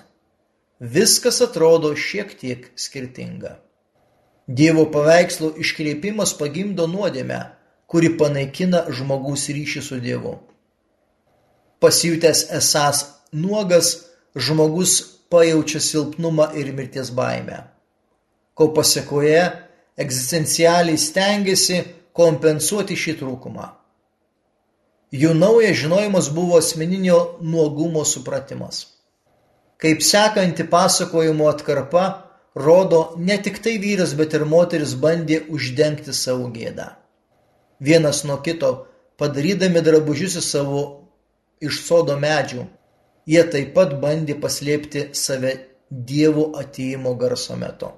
viskas 0.80 1.40
atrodo 1.40 1.94
šiek 1.96 2.34
tiek 2.38 2.70
skirtinga. 2.76 3.56
Dievo 4.46 4.86
paveikslo 4.92 5.54
iškreipimas 5.58 6.36
pagimdo 6.38 6.86
nuodėmę, 6.86 7.40
kuri 7.90 8.12
panaikina 8.18 8.84
žmogaus 8.92 9.48
ryšį 9.50 9.82
su 9.82 9.98
Dievu. 10.02 10.36
Pasijutęs 11.82 12.46
esas 12.54 13.04
nuogas, 13.32 14.06
žmogus 14.36 15.00
pajaučia 15.30 15.80
silpnumą 15.80 16.52
ir 16.54 16.70
mirties 16.72 17.10
baimę, 17.10 17.64
ko 18.54 18.70
pasiekoje 18.76 19.42
egzistencialiai 19.96 20.98
stengiasi 21.00 21.80
kompensuoti 22.16 22.96
šį 22.96 23.16
trūkumą. 23.20 23.70
Jų 25.16 25.32
naujas 25.38 25.78
žinojimas 25.80 26.28
buvo 26.34 26.58
asmeninio 26.58 27.18
nuogumo 27.40 28.02
supratimas. 28.04 28.84
Kaip 29.80 30.02
sekanti 30.02 30.64
pasakojimo 30.68 31.48
atkarpa 31.48 32.04
rodo, 32.56 33.14
ne 33.16 33.36
tik 33.42 33.60
tai 33.62 33.76
vyras, 33.78 34.14
bet 34.18 34.34
ir 34.34 34.44
moteris 34.48 34.96
bandė 35.00 35.42
uždengti 35.52 36.14
savo 36.16 36.48
gėdą. 36.52 36.88
Vienas 37.80 38.24
nuo 38.24 38.38
kito, 38.44 38.72
padarydami 39.20 39.84
drabužius 39.84 40.38
į 40.40 40.44
savo 40.44 40.82
iš 41.60 41.82
sodo 41.84 42.16
medžių, 42.20 42.64
jie 43.28 43.44
taip 43.52 43.74
pat 43.76 43.96
bandė 44.00 44.36
paslėpti 44.40 45.10
save 45.12 45.54
Dievo 45.86 46.48
atėjimo 46.58 47.12
garso 47.14 47.54
metu. 47.54 47.92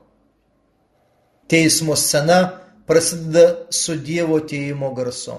Teismo 1.49 1.97
scena 1.97 2.39
prasideda 2.87 3.45
su 3.73 3.97
Dievo 3.97 4.37
atėjimo 4.43 4.91
garsu. 4.97 5.39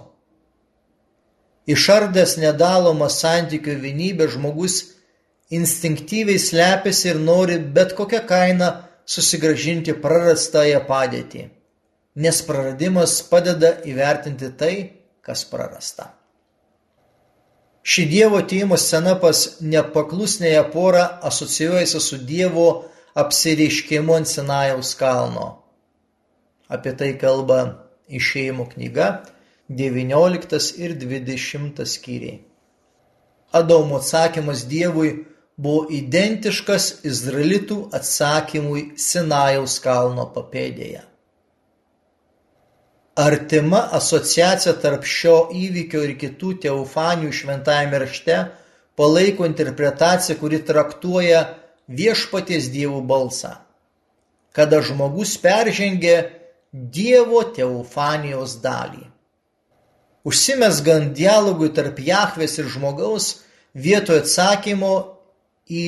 Išardęs 1.70 2.38
nedalomą 2.42 3.10
santykių 3.14 3.76
vienybę 3.84 4.26
žmogus 4.34 4.80
instinktyviai 5.54 6.42
slepiasi 6.42 7.12
ir 7.12 7.20
nori 7.22 7.60
bet 7.78 7.94
kokia 7.98 8.24
kaina 8.32 8.70
susigražinti 9.10 9.94
prarastąją 10.02 10.82
padėtį, 10.90 11.44
nes 12.26 12.42
praradimas 12.46 13.20
padeda 13.30 13.76
įvertinti 13.92 14.50
tai, 14.58 14.74
kas 15.26 15.46
prarasta. 15.46 16.10
Ši 17.86 18.10
Dievo 18.10 18.42
atėjimo 18.42 18.78
scena 18.82 19.16
pas 19.22 19.46
nepaklusnėje 19.62 20.66
porą 20.74 21.06
asocijuojasi 21.30 22.02
su 22.04 22.22
Dievo 22.34 22.68
apsireiškimu 23.18 24.18
ant 24.18 24.30
Sinajaus 24.30 24.98
kalno. 25.00 25.50
Apie 26.70 26.94
tai 26.94 27.16
kalba 27.18 27.60
išėjimo 28.10 28.68
knyga 28.74 29.10
19 29.70 30.78
ir 30.82 30.96
20 31.02 31.84
skyriai. 31.86 32.40
Adomo 33.52 33.98
atsakymas 33.98 34.66
Dievui 34.70 35.12
buvo 35.58 35.88
identiškas 35.92 37.02
izraelitų 37.06 37.80
atsakymui 37.98 38.84
Sinajaus 38.98 39.80
kalno 39.84 40.28
papėdėje. 40.36 41.04
Artima 43.20 43.82
asociacija 43.98 44.76
tarp 44.80 45.04
šio 45.04 45.50
įvykio 45.52 46.06
ir 46.06 46.14
kitų 46.22 46.54
teofanijų 46.64 47.34
šventajame 47.42 48.00
rašte 48.06 48.38
palaiko 49.00 49.48
interpretaciją, 49.50 50.38
kuri 50.40 50.62
traktuoja 50.64 51.42
viešpaties 51.90 52.70
dievų 52.72 53.02
balsą, 53.10 53.58
kada 54.56 54.80
žmogus 54.86 55.36
peržengė 55.42 56.16
Dievo 56.74 57.42
teofanijos 57.56 58.60
dalį. 58.62 59.08
Užsimesgant 60.30 61.16
dialogui 61.18 61.72
tarp 61.74 61.98
Jahvės 62.04 62.60
ir 62.62 62.68
žmogaus, 62.70 63.40
vietoj 63.74 64.20
atsakymo 64.22 64.94
į 65.66 65.86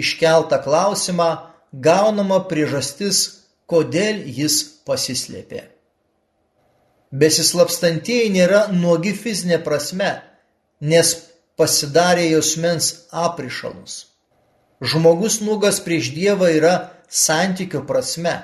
iškeltą 0.00 0.58
klausimą 0.64 1.28
gaunama 1.72 2.40
priežastis, 2.50 3.46
kodėl 3.70 4.24
jis 4.26 4.62
pasislėpė. 4.86 5.62
Besislapstantieji 7.14 8.32
nėra 8.34 8.66
nuogi 8.72 9.14
fizinė 9.14 9.60
prasme, 9.62 10.10
nes 10.80 11.14
pasidarė 11.56 12.26
jos 12.32 12.56
mens 12.58 12.90
aprišalus. 13.12 14.08
Žmogus 14.82 15.38
nugas 15.40 15.78
prieš 15.80 16.10
Dievą 16.12 16.50
yra 16.52 16.74
santykio 17.08 17.86
prasme, 17.86 18.34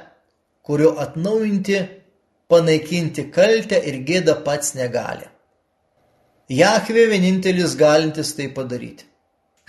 kurio 0.63 0.95
atnaujinti, 1.05 1.79
panaikinti 2.49 3.31
kaltę 3.35 3.81
ir 3.89 4.03
gėdą 4.09 4.39
pats 4.45 4.75
negali. 4.79 5.27
Jahvė 6.53 7.07
vienintelis 7.11 7.77
galintis 7.81 8.35
tai 8.37 8.49
padaryti. 8.53 9.07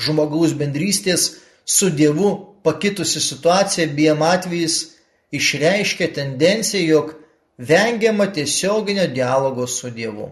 Žmogaus 0.02 0.54
bendrystės 0.58 1.30
su 1.66 1.90
Dievu 1.90 2.32
pakitusi 2.64 3.22
situacija 3.22 3.88
abiem 3.88 4.22
atvejais 4.26 4.78
išreiškia 5.32 6.10
tendenciją, 6.14 6.84
jog 6.88 7.14
vengiama 7.58 8.28
tiesioginio 8.34 9.08
dialogo 9.08 9.68
su 9.68 9.90
Dievu. 9.90 10.32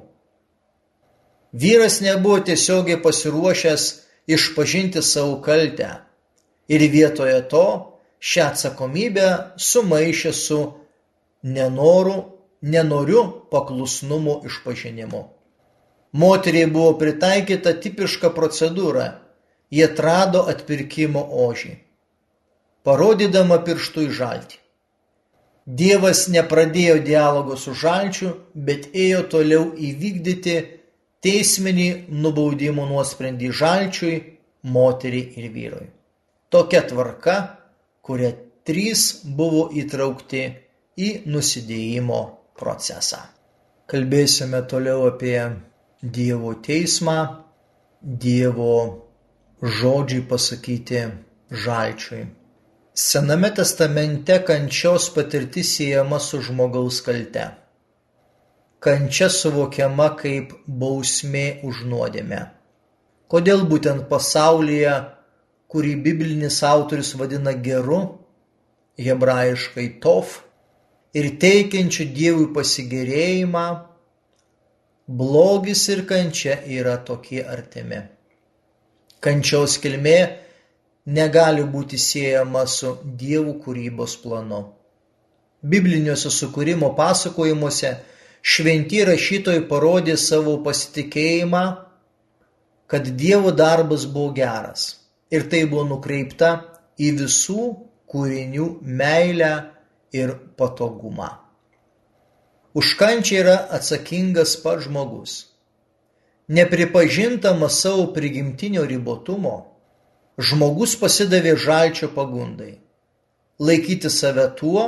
Vyras 1.53 1.99
nebuvo 2.01 2.39
tiesiogiai 2.39 3.01
pasiruošęs 3.01 3.87
išpažinti 4.27 5.01
savo 5.01 5.41
kaltę 5.41 5.89
ir 6.67 6.81
vietoje 6.91 7.41
to 7.49 7.90
šią 8.21 8.47
atsakomybę 8.51 9.27
sumaišė 9.57 10.33
su 10.37 10.61
nenoru, 11.43 12.17
nenoriu 12.61 13.25
paklusnumo 13.51 14.41
išpažinimu. 14.45 15.23
Moteriai 16.21 16.69
buvo 16.69 16.93
pritaikyta 17.01 17.73
tipiška 17.81 18.29
procedūra– 18.37 19.09
jie 19.71 19.85
atrado 19.87 20.43
atpirkimo 20.51 21.21
ožį, 21.45 21.75
parodydama 22.85 23.61
pirštų 23.65 24.07
į 24.09 24.11
žaltį. 24.19 24.59
Dievas 25.81 26.25
nepradėjo 26.33 26.97
dialogo 27.05 27.55
su 27.55 27.73
žalčiu, 27.77 28.33
bet 28.53 28.89
ėjo 28.97 29.21
toliau 29.31 29.69
įvykdyti 29.77 30.55
teisminį 31.23 31.89
nubaudimo 32.09 32.87
nuosprendį 32.89 33.51
žalčiui, 33.61 34.15
moteriai 34.75 35.37
ir 35.39 35.51
vyrui. 35.53 35.87
Tokia 36.51 36.81
tvarka 36.89 37.37
kurie 38.05 38.31
trys 38.67 39.21
buvo 39.37 39.67
įtraukti 39.77 40.41
į 40.97 41.09
nusidėjimo 41.29 42.21
procesą. 42.57 43.21
Kalbėsime 43.91 44.61
toliau 44.71 45.07
apie 45.09 45.37
Dievo 46.01 46.53
teismą, 46.65 47.17
Dievo 48.01 48.75
žodžiai 49.61 50.23
pasakyti 50.29 51.01
žalčiui. 51.63 52.23
Sename 52.93 53.51
testamente 53.55 54.39
kančios 54.47 55.09
patirtis 55.15 55.75
siejama 55.77 56.19
su 56.19 56.41
žmogaus 56.41 57.01
kalte. 57.05 57.45
Kančia 58.81 59.29
suvokiama 59.29 60.09
kaip 60.17 60.55
bausmė 60.65 61.61
už 61.67 61.83
nuodėmę. 61.91 62.41
Kodėl 63.31 63.61
būtent 63.69 64.09
pasaulyje 64.09 64.95
kurį 65.71 65.95
biblinis 66.03 66.59
autorius 66.67 67.13
vadina 67.15 67.53
geru, 67.67 68.01
hebrajiškai 68.99 69.87
tov, 70.03 70.41
ir 71.15 71.29
teikiančiu 71.39 72.09
Dievui 72.15 72.49
pasigėrėjimą, 72.55 73.63
blogis 75.21 75.85
ir 75.93 76.03
kančia 76.09 76.59
yra 76.79 76.97
tokie 77.07 77.39
artimi. 77.55 78.03
Kančiaus 79.23 79.77
kilmė 79.79 80.19
negali 81.05 81.63
būti 81.63 81.99
siejama 81.99 82.65
su 82.67 82.97
Dievų 83.23 83.57
kūrybos 83.63 84.17
planu. 84.23 84.63
Bibliniuose 85.61 86.31
sukūrimo 86.33 86.89
pasakojimuose 86.97 87.93
šventi 88.41 89.03
rašytojai 89.05 89.67
parodė 89.69 90.17
savo 90.17 90.57
pasitikėjimą, 90.65 91.67
kad 92.91 93.13
Dievo 93.15 93.53
darbas 93.55 94.07
buvo 94.09 94.33
geras 94.35 95.00
ir 95.31 95.47
tai 95.49 95.63
buvo 95.69 95.85
nukreipta 95.87 96.51
į 96.99 97.13
visų 97.21 97.63
kūrinių 98.11 98.67
meilę 98.83 99.51
ir 100.11 100.35
patogumą. 100.59 101.29
Už 102.75 102.95
kančią 102.99 103.41
yra 103.43 103.55
atsakingas 103.75 104.55
pats 104.63 104.85
žmogus. 104.87 105.33
Nepripažintamas 106.51 107.79
savo 107.83 108.09
prigimtinio 108.15 108.83
ribotumo, 108.87 109.55
žmogus 110.39 110.97
pasidavė 110.99 111.55
žalčio 111.55 112.11
pagundai- 112.15 112.79
laikyti 113.67 114.09
save 114.09 114.47
tuo, 114.59 114.83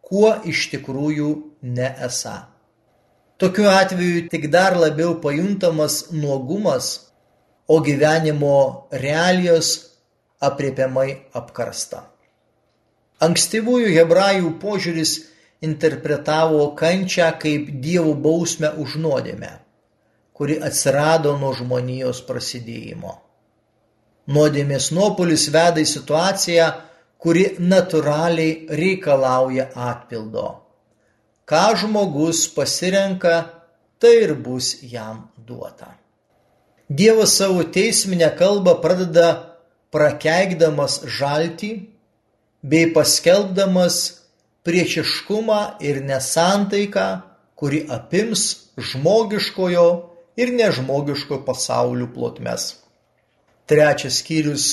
kuo 0.00 0.32
iš 0.44 0.70
tikrųjų 0.72 1.30
neesa. 1.62 2.48
Tokiu 3.38 3.68
atveju 3.68 4.28
tik 4.28 4.50
dar 4.50 4.76
labiau 4.76 5.20
pajuntamas 5.20 6.10
nuogumas 6.12 7.07
o 7.68 7.80
gyvenimo 7.84 8.88
realijos 9.04 9.72
aprėpiamai 10.40 11.08
apkarsta. 11.36 12.04
Ankstyvųjų 13.24 13.90
hebrajų 13.96 14.52
požiūris 14.62 15.14
interpretavo 15.66 16.68
kančią 16.78 17.32
kaip 17.42 17.72
Dievo 17.82 18.14
bausmę 18.14 18.70
už 18.78 18.96
nuodėmę, 19.02 19.50
kuri 20.32 20.60
atsirado 20.62 21.34
nuo 21.40 21.50
žmonijos 21.58 22.22
prasidėjimo. 22.28 23.16
Nuodėmės 24.28 24.90
nuopolis 24.94 25.48
veda 25.50 25.82
į 25.82 25.88
situaciją, 25.88 26.68
kuri 27.18 27.44
natūraliai 27.58 28.78
reikalauja 28.80 29.70
atpildo. 29.90 30.48
Ką 31.48 31.64
žmogus 31.80 32.44
pasirenka, 32.54 33.38
tai 33.98 34.14
ir 34.26 34.36
bus 34.36 34.76
jam 34.84 35.24
duota. 35.34 35.96
Dievas 36.88 37.36
savo 37.36 37.64
teisminę 37.64 38.30
kalbą 38.38 38.78
pradeda 38.80 39.28
prakeikdamas 39.92 41.02
žaltį 41.18 41.72
bei 42.64 42.88
paskelbdamas 42.94 43.98
priešiškumą 44.64 45.60
ir 45.84 46.00
nesantaiką, 46.08 47.06
kuri 47.60 47.82
apims 47.92 48.72
žmogiškojo 48.80 49.86
ir 50.40 50.54
nežmogiško 50.56 51.42
pasaulių 51.44 52.08
plotmes. 52.14 52.70
Trečias 53.68 54.22
skyrius, 54.22 54.66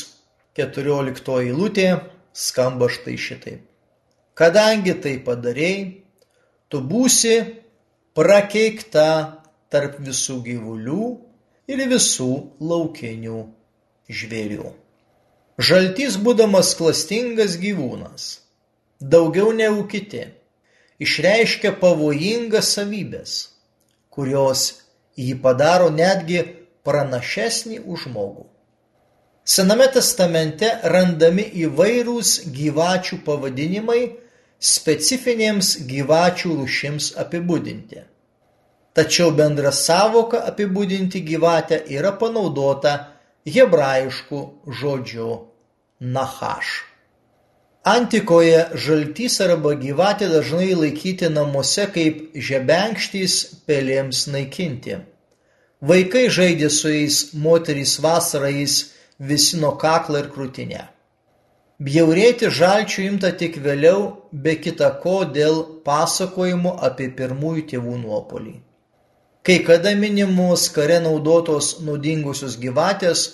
keturioliktoji 0.55 1.51
eilutė, 1.51 1.89
skamba 2.31 2.87
štai 2.87 3.17
šitaip. 3.19 3.61
Kadangi 4.39 4.95
tai 5.03 5.17
padarėjai, 5.23 5.83
tu 6.71 6.79
būsi 6.79 7.35
prakeikta 8.15 9.07
tarp 9.67 9.99
visų 9.99 10.39
gyvulių 10.47 11.03
ir 11.71 11.81
visų 11.89 12.31
laukinių 12.61 13.41
žvėrių. 14.09 14.71
Žaltys 15.55 16.17
būdamas 16.21 16.73
klastingas 16.77 17.55
gyvūnas, 17.61 18.25
daugiau 18.99 19.53
negu 19.55 19.85
kiti, 19.91 20.25
išreiškia 20.99 21.71
pavojingas 21.79 22.73
savybės, 22.75 23.37
kurios 24.11 24.65
jį 25.15 25.37
padaro 25.41 25.87
netgi 25.95 26.43
pranašesnį 26.85 27.79
už 27.85 28.09
žmogų. 28.09 28.45
Sename 29.45 29.85
testamente 29.93 30.71
randami 30.89 31.45
įvairūs 31.65 32.49
gyvačių 32.53 33.21
pavadinimai 33.25 34.01
specifinėms 34.59 35.75
gyvačių 35.85 36.55
rūšims 36.59 37.11
apibūdinti 37.21 38.01
tačiau 38.95 39.31
bendra 39.35 39.71
sąvoka 39.75 40.39
apibūdinti 40.49 41.21
gyvatę 41.27 41.81
yra 41.97 42.13
panaudota 42.19 42.93
hebrajišku 43.55 44.39
žodžiu 44.81 45.31
nachaš. 45.99 46.69
Antikoje 47.85 48.61
žaltys 48.85 49.35
arba 49.45 49.75
gyvatė 49.81 50.29
dažnai 50.31 50.71
laikyti 50.79 51.29
namuose 51.29 51.85
kaip 51.97 52.39
žebenkštys 52.47 53.35
pelėms 53.67 54.25
naikinti. 54.33 54.97
Vaikai 55.85 56.25
žaidė 56.37 56.71
su 56.73 56.89
jais, 56.89 57.17
moterys 57.45 57.99
vasarą 58.01 58.49
jais 58.55 58.77
visino 59.19 59.75
kaklą 59.81 60.23
ir 60.23 60.31
krūtinę. 60.33 60.85
Bjaurėti 61.85 62.49
žalčių 62.57 63.03
imta 63.09 63.33
tik 63.35 63.59
vėliau, 63.61 64.07
be 64.31 64.55
kita 64.55 64.89
ko 65.03 65.19
dėl 65.37 65.59
pasakojimų 65.85 66.77
apie 66.89 67.11
pirmųjų 67.19 67.67
tėvų 67.73 67.99
nuopolį 68.05 68.55
kai 69.45 69.59
kada 69.65 69.93
minimos 69.95 70.69
kare 70.73 70.99
naudotos 71.03 71.75
naudingosios 71.85 72.57
gyvatės 72.61 73.25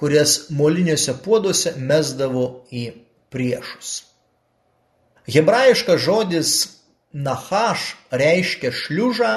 kurias 0.00 0.48
moliniuose 0.56 1.14
puoduose 1.24 1.74
mesdavo 1.76 2.44
į 2.72 2.86
priešus. 3.30 3.90
Hebrajiškas 5.30 6.00
žodis 6.02 6.52
nachaš 7.12 7.84
reiškia 8.10 8.72
šliužą, 8.74 9.34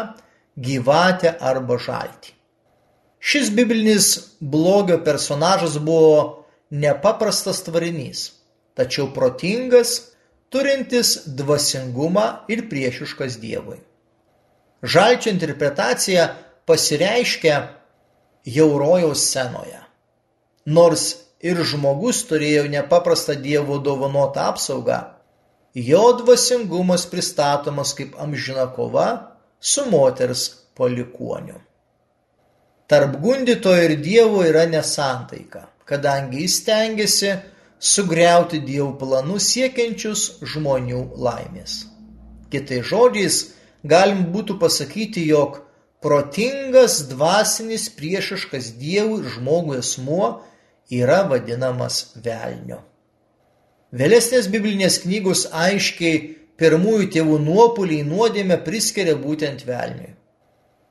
gyvatę 0.56 1.34
arba 1.52 1.78
žaltį. 1.82 2.34
Šis 3.24 3.52
biblinis 3.56 4.10
blogio 4.40 4.98
personažas 5.04 5.78
buvo 5.78 6.46
nepaprastas 6.70 7.62
tvarinys, 7.68 8.26
tačiau 8.78 9.10
protingas, 9.16 9.96
turintis 10.50 11.16
dvasingumą 11.40 12.28
ir 12.52 12.68
priešiškas 12.70 13.40
Dievui. 13.42 13.80
Žalčio 14.84 15.32
interpretacija 15.32 16.28
pasireiškia 16.66 17.58
jau 18.46 18.78
rojaus 18.78 19.24
scenoje. 19.30 19.80
Nors 20.66 21.06
ir 21.44 21.60
žmogus 21.64 22.24
turėjo 22.28 22.66
nepaprastą 22.72 23.36
Dievo 23.40 23.80
dovanotą 23.84 24.48
apsaugą, 24.52 25.00
jo 25.74 26.04
dvasingumas 26.20 27.06
pristatomas 27.12 27.94
kaip 27.98 28.16
amžina 28.20 28.68
kova 28.76 29.08
su 29.60 29.86
moters 29.92 30.50
palikuoniu. 30.76 31.60
Tarp 32.88 33.16
gundytojo 33.24 33.88
ir 33.88 33.96
Dievo 34.04 34.44
yra 34.44 34.66
nesantaika, 34.68 35.66
kadangi 35.88 36.44
jis 36.44 36.60
tengiasi 36.68 37.34
sugriauti 37.80 38.60
Dievo 38.68 38.92
planus 39.00 39.48
siekiančius 39.56 40.28
žmonių 40.54 41.04
laimės. 41.20 41.84
Kitai 42.52 42.84
žodžiais, 42.86 43.40
galima 43.84 44.26
būtų 44.34 44.58
pasakyti, 44.62 45.26
jog 45.28 45.62
protingas 46.04 47.04
dvasinis 47.12 47.90
priešiškas 47.98 48.74
Dievui 48.80 49.22
ir 49.22 49.30
žmogui 49.38 49.80
asmuo 49.80 50.34
yra 50.92 51.24
vadinamas 51.30 52.16
velniu. 52.24 52.82
Vėlesnės 53.94 54.50
biblinės 54.50 55.04
knygos 55.04 55.46
aiškiai 55.54 56.22
pirmųjų 56.58 57.10
tėvų 57.14 57.38
nuopolį 57.46 58.00
į 58.02 58.08
nuodėmę 58.10 58.58
priskiria 58.66 59.14
būtent 59.20 59.66
velniui. 59.68 60.16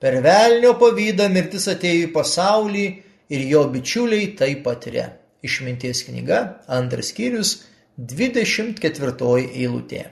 Per 0.03 0.19
velnio 0.23 0.73
pavydą 0.79 1.29
mirtis 1.31 1.69
atėjo 1.71 2.07
į 2.07 2.13
pasaulį 2.15 2.87
ir 3.35 3.45
jo 3.51 3.67
bičiuliai 3.75 4.33
tai 4.39 4.55
patiria. 4.65 5.13
Išminties 5.43 6.05
knyga, 6.07 6.41
antras 6.71 7.11
skyrius, 7.11 7.57
24 7.99 9.33
eilutė. 9.51 10.05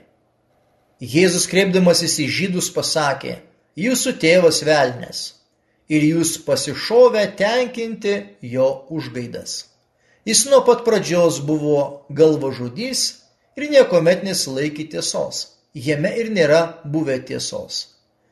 Jėzus 1.00 1.46
kreipdamasis 1.48 2.18
į 2.20 2.26
žydus 2.28 2.66
pasakė, 2.76 3.38
jūsų 3.80 4.18
tėvas 4.20 4.58
velnės 4.68 5.20
ir 5.88 6.02
jūs 6.04 6.34
pasišovę 6.44 7.22
tenkinti 7.38 8.12
jo 8.44 8.66
užgaidas. 8.92 9.54
Jis 10.28 10.42
nuo 10.50 10.58
pat 10.66 10.82
pradžios 10.84 11.38
buvo 11.40 12.04
galvažudys 12.12 13.04
ir 13.56 13.70
niekuomet 13.72 14.26
nesilaikė 14.28 14.90
tiesos, 14.92 15.38
jame 15.72 16.12
ir 16.20 16.28
nėra 16.36 16.60
buvę 16.84 17.16
tiesos. 17.32 17.80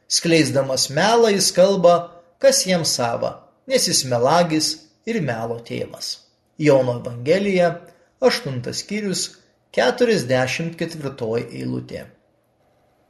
Skleisdamas 0.05 0.91
melą 0.93 1.33
jis 1.33 1.49
kalba, 1.57 1.97
kas 2.37 2.67
jam 2.69 2.85
sava, 2.85 3.33
nes 3.65 3.89
jis 3.89 4.05
melagis 4.13 4.71
ir 5.09 5.23
melo 5.25 5.57
tėvas. 5.65 6.19
Jono 6.61 7.01
Evangelija, 7.01 7.73
8 8.21 8.61
skyrius, 8.77 9.25
44 9.73 11.45
eilutė. 11.49 12.05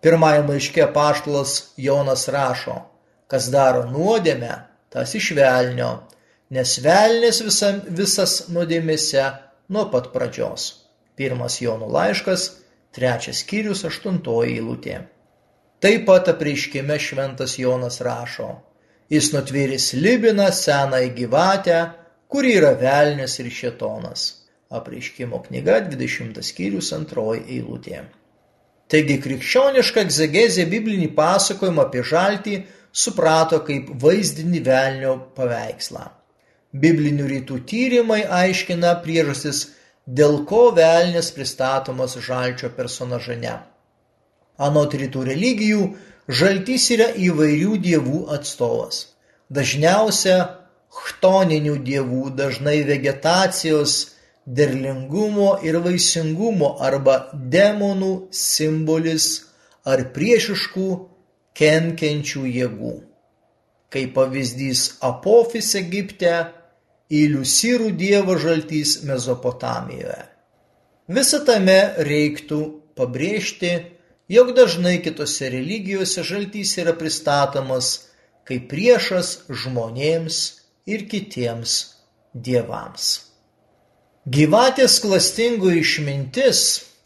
Pirmajame 0.00 0.54
laiške 0.54 0.82
apaštalas 0.84 1.52
Jonas 1.76 2.28
rašo, 2.30 2.76
kas 3.26 3.48
daro 3.50 3.82
nuodėmę, 3.90 4.52
tas 4.94 5.14
iš 5.18 5.32
velnio, 5.34 5.88
nes 6.54 6.76
velnis 6.84 7.40
visa, 7.42 7.72
visas 8.00 8.34
nuodėmėse 8.54 9.24
nuo 9.74 9.88
pat 9.90 10.12
pradžios. 10.12 10.68
Pirmas 11.18 11.58
Jono 11.58 11.88
laiškas, 11.90 12.44
trečias 12.94 13.42
skyrius, 13.42 13.82
aštuntoji 13.88 14.60
eilutė. 14.60 15.00
Taip 15.82 16.06
pat 16.06 16.30
apreiškime 16.30 16.98
šventas 17.02 17.56
Jonas 17.58 17.98
rašo, 18.06 18.52
jis 19.10 19.32
nutvėrė 19.34 19.80
slibiną 19.82 20.46
senąją 20.54 21.10
gyvatę, 21.18 21.80
kuri 22.30 22.54
yra 22.60 22.72
velnis 22.78 23.34
ir 23.42 23.50
šetonas. 23.50 24.28
Apreiškimo 24.78 25.42
knyga 25.48 25.80
20 25.90 26.38
skyrius 26.44 26.94
antroji 26.94 27.44
eilutė. 27.58 28.04
Taigi 28.88 29.18
krikščioniška 29.20 30.02
egzegezė 30.06 30.64
biblinį 30.70 31.10
pasakojimą 31.16 31.84
apie 31.88 32.04
žaltį 32.10 32.54
suprato 32.92 33.60
kaip 33.66 33.90
vaizdinį 34.02 34.62
velnio 34.64 35.16
paveikslą. 35.36 36.06
Biblinių 36.84 37.26
rytų 37.32 37.58
tyrimai 37.68 38.22
aiškina 38.38 38.94
priežastis, 39.04 39.66
dėl 40.08 40.42
ko 40.48 40.70
velnės 40.76 41.30
pristatomas 41.36 42.16
žalčio 42.24 42.70
personažane. 42.76 43.58
Anot 44.58 44.96
rytų 45.00 45.24
religijų, 45.28 45.82
žaltys 46.40 46.88
yra 46.96 47.08
įvairių 47.28 47.76
dievų 47.84 48.22
atstovas. 48.36 49.04
Dažniausia 49.52 50.38
chtoninių 50.98 51.76
dievų, 51.84 52.30
dažnai 52.36 52.80
vegetacijos, 52.88 53.98
derlingumo 54.56 55.58
ir 55.66 55.76
vaisingumo 55.84 56.76
arba 56.80 57.18
demonų 57.34 58.12
simbolis 58.32 59.26
ar 59.84 60.06
priešiškų 60.14 60.88
kenkiančių 61.58 62.44
jėgų. 62.56 62.94
Kaip 63.92 64.14
pavyzdys 64.16 64.86
Apofis 65.04 65.74
Egipte, 65.80 66.34
Iliusyrų 67.08 67.94
dievo 67.96 68.34
žaltys 68.36 68.98
Mezopotamijoje. 69.08 70.26
Visą 71.08 71.38
tame 71.48 71.78
reiktų 72.04 72.58
pabrėžti, 73.00 73.70
jog 74.28 74.52
dažnai 74.56 74.98
kitose 75.00 75.48
religijose 75.54 76.20
žaltys 76.28 76.74
yra 76.82 76.92
pristatomas 76.92 77.94
kaip 78.48 78.68
priešas 78.68 79.30
žmonėms 79.48 80.42
ir 80.88 81.08
kitiems 81.08 81.78
dievams. 82.32 83.27
Gyvatės 84.26 84.98
klastingoji 85.00 85.78
išmintis 85.80 86.60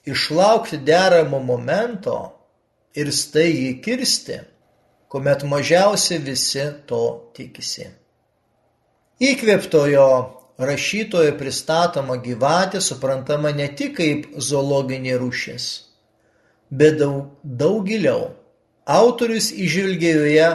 išlaukti 0.09 0.79
deramo 0.83 1.39
momento 1.39 2.17
ir 2.97 3.13
staigiai 3.13 3.77
kirsti, 3.85 4.39
kuomet 5.13 5.45
mažiausiai 5.45 6.23
visi 6.25 6.65
to 6.89 7.03
tikisi. 7.37 7.87
Įkvėptojo 9.23 10.07
rašytojo 10.59 11.37
pristatoma 11.39 12.17
gyvatė 12.25 12.81
suprantama 12.81 13.53
ne 13.55 13.69
tik 13.69 13.95
kaip 14.01 14.27
zoologinė 14.49 15.19
rūšis, 15.21 15.67
bet 16.71 16.97
daug, 16.99 17.37
daug 17.45 17.85
giliau. 17.87 18.33
Autorius 18.89 19.53
išvilgė 19.53 20.17
joje 20.17 20.49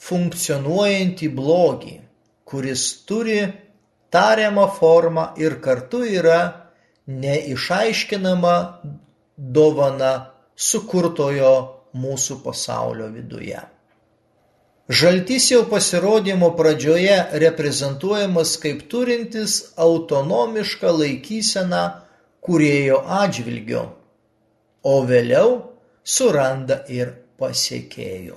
funkcionuojantį 0.00 1.28
blogį, 1.36 1.98
kuris 2.48 2.86
turi 3.04 3.42
tariamą 4.12 4.68
formą 4.78 5.28
ir 5.40 5.58
kartu 5.64 6.02
yra 6.04 6.40
neišaiškinama 7.08 8.56
dovana 9.36 10.12
sukurtojo 10.56 11.54
mūsų 11.96 12.40
pasaulio 12.44 13.08
viduje. 13.12 13.60
Žaltys 14.92 15.48
jau 15.52 15.62
pasirodymo 15.70 16.50
pradžioje 16.58 17.16
reprezentuojamas 17.40 18.56
kaip 18.60 18.84
turintis 18.92 19.72
autonomišką 19.80 20.90
laikyseną 20.98 21.82
kurėjo 22.42 22.98
atžvilgiu, 23.22 23.84
o 24.82 24.94
vėliau 25.06 25.52
suranda 26.02 26.82
ir 26.90 27.14
pasiekėjų. 27.40 28.36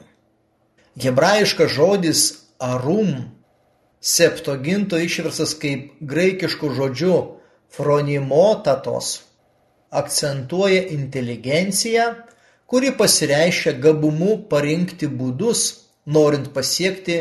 Hebrajiškas 1.02 1.74
žodis 1.76 2.22
arum 2.62 3.18
Septuaginto 4.06 5.00
išverstas 5.02 5.56
kaip 5.58 5.96
graikišku 5.98 6.70
žodžiu 6.78 7.16
"phronimotatos" 7.74 9.08
akcentuoja 9.90 10.84
inteligenciją, 10.94 12.06
kuri 12.70 12.92
pasireiškia 13.00 13.74
gabumu 13.82 14.38
parinkti 14.52 15.10
būdus, 15.10 15.64
norint 16.06 16.52
pasiekti 16.54 17.18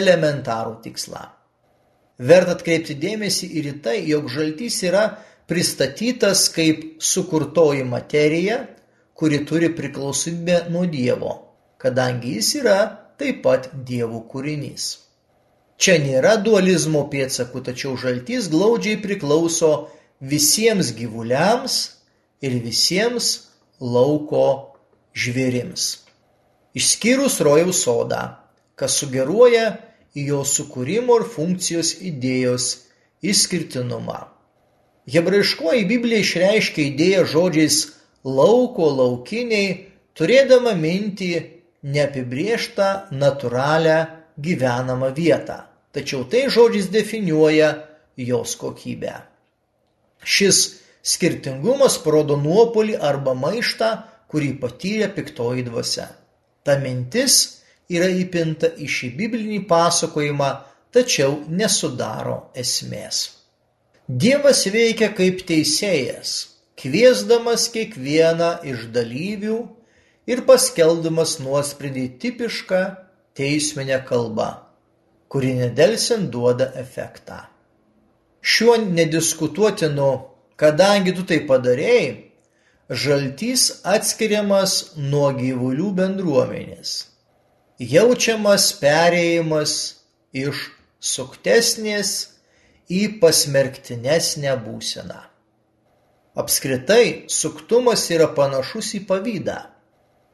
elementarų 0.00 0.78
tikslą. 0.86 1.26
Verta 2.16 2.56
atkreipti 2.56 2.96
dėmesį 3.04 3.50
ir 3.60 3.68
į 3.74 3.76
tai, 3.84 3.98
jog 4.08 4.32
žaltys 4.32 4.80
yra 4.88 5.04
pristatytas 5.52 6.46
kaip 6.56 7.02
sukurtoji 7.12 7.84
materija, 7.84 8.62
kuri 9.12 9.44
turi 9.44 9.68
priklausomybę 9.76 10.64
nuo 10.72 10.88
Dievo, 10.88 11.38
kadangi 11.76 12.38
jis 12.38 12.54
yra 12.64 12.80
taip 13.20 13.44
pat 13.44 13.68
Dievo 13.84 14.24
kūrinys. 14.32 15.11
Čia 15.82 15.96
nėra 15.98 16.36
dualizmo 16.38 17.00
pėdsakų, 17.10 17.64
tačiau 17.66 17.96
žaltys 17.98 18.46
glaudžiai 18.52 19.00
priklauso 19.02 19.72
visiems 20.22 20.92
gyvuliams 20.94 21.78
ir 22.38 22.54
visiems 22.62 23.30
lauko 23.82 24.44
žvėrims. 25.18 25.86
Išskyrus 26.78 27.40
rojaus 27.42 27.82
sodą, 27.82 28.20
kas 28.78 28.94
sugeruoja 29.02 29.64
į 30.14 30.28
jo 30.28 30.44
sukūrimo 30.46 31.18
ir 31.18 31.26
funkcijos 31.34 31.96
idėjos 32.12 32.68
išskirtinumą. 33.26 34.20
Hebraiškoji 35.10 35.88
Biblija 35.90 36.22
išreiškia 36.22 36.86
idėją 36.92 37.26
žodžiais 37.34 37.80
lauko 38.22 38.86
laukiniai, 39.00 39.90
turėdama 40.14 40.76
mintį 40.78 41.32
neapibrieštą 41.82 42.88
natūralią 43.18 43.98
gyvenamą 44.38 45.10
vietą, 45.18 45.64
tačiau 45.92 46.24
tai 46.28 46.46
žodžiais 46.52 46.90
definiuoja 46.92 47.72
jos 48.16 48.56
kokybę. 48.60 49.14
Šis 50.22 50.62
skirtingumas 51.02 51.98
parodo 52.02 52.36
nuopolį 52.40 52.96
arba 53.00 53.34
maištą, 53.34 53.90
kurį 54.30 54.52
patyrė 54.62 55.10
piktoji 55.12 55.66
dvasia. 55.66 56.06
Ta 56.64 56.78
mintis 56.80 57.62
yra 57.92 58.08
įpinta 58.22 58.70
į 58.78 58.88
šį 58.88 59.10
biblinį 59.18 59.60
pasakojimą, 59.68 60.50
tačiau 60.94 61.42
nesudaro 61.48 62.38
esmės. 62.56 63.24
Dievas 64.08 64.64
veikia 64.72 65.10
kaip 65.16 65.44
teisėjas, 65.48 66.32
kviesdamas 66.80 67.68
kiekvieną 67.72 68.50
iš 68.68 68.88
dalyvių 68.94 69.58
ir 70.30 70.42
paskelbdamas 70.48 71.38
nuosprendį 71.42 72.06
tipišką 72.22 72.82
teisminę 73.38 74.02
kalbą, 74.08 74.50
kuri 75.32 75.54
nedelsiant 75.60 76.28
duoda 76.32 76.72
efektą. 76.76 77.38
Šiuo 78.42 78.76
nediskutuotinu, 78.82 80.10
kadangi 80.60 81.14
tu 81.16 81.24
tai 81.28 81.40
padarėjai, 81.48 82.10
žaltys 83.04 83.70
atskiriamas 83.94 84.76
nuo 84.98 85.30
gyvulių 85.38 85.94
bendruomenės 86.02 86.98
jaučiamas 87.82 88.70
perėjimas 88.78 89.72
iš 90.32 90.68
suktesnės 91.02 92.12
į 92.92 93.18
pasmerktinesnę 93.22 94.54
būseną. 94.62 95.18
Apskritai, 96.38 97.28
suktumas 97.28 98.06
yra 98.14 98.30
panašus 98.36 98.94
į 98.96 99.02
pavydą. 99.08 99.58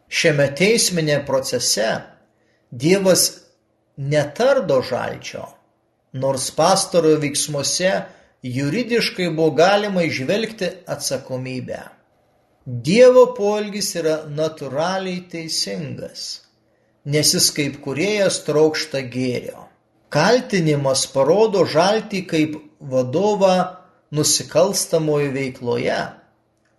Šiame 0.09 0.47
teisminė 0.57 1.19
procese 1.27 1.89
Dievas 2.71 3.25
netardo 3.99 4.81
žalčio, 4.91 5.45
nors 6.13 6.51
pastarojo 6.55 7.21
veiksmuose 7.23 7.93
juridiškai 8.43 9.31
buvo 9.35 9.51
galima 9.59 10.03
išvelgti 10.07 10.73
atsakomybę. 10.87 11.81
Dievo 12.65 13.31
poelgis 13.37 13.95
yra 13.99 14.21
natūraliai 14.29 15.25
teisingas 15.33 16.29
nes 17.09 17.33
jis 17.35 17.49
kaip 17.57 17.79
kūrėjas 17.85 18.43
trokšta 18.47 19.03
gėrio. 19.13 19.67
Kaltinimas 20.13 21.07
parodo 21.13 21.65
žaltį 21.69 22.23
kaip 22.29 22.57
vadovą 22.93 23.55
nusikalstamoje 24.15 25.31
veikloje, 25.35 25.99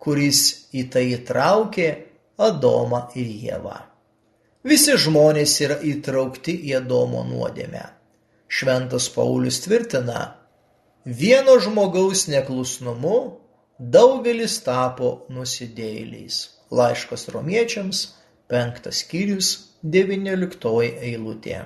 kuris 0.02 0.42
į 0.74 0.86
tai 0.92 1.04
įtraukė 1.16 1.90
Adomą 2.40 3.02
ir 3.20 3.28
Jėvą. 3.44 3.76
Visi 4.60 4.92
žmonės 5.00 5.54
yra 5.64 5.78
įtraukti 5.88 6.52
į 6.68 6.74
Adomo 6.82 7.22
nuodėmę. 7.24 7.80
Šventas 8.50 9.06
Paulius 9.14 9.62
tvirtina, 9.64 10.34
vieno 11.06 11.54
žmogaus 11.64 12.26
neklusnumu 12.28 13.16
daugelis 13.80 14.58
tapo 14.66 15.24
nusidėjėliais. 15.32 16.42
Laiškas 16.76 17.30
romiečiams, 17.32 18.02
penktas 18.52 19.00
skyrius, 19.00 19.48
devynioliktoji 19.80 20.92
eilutė. 21.08 21.62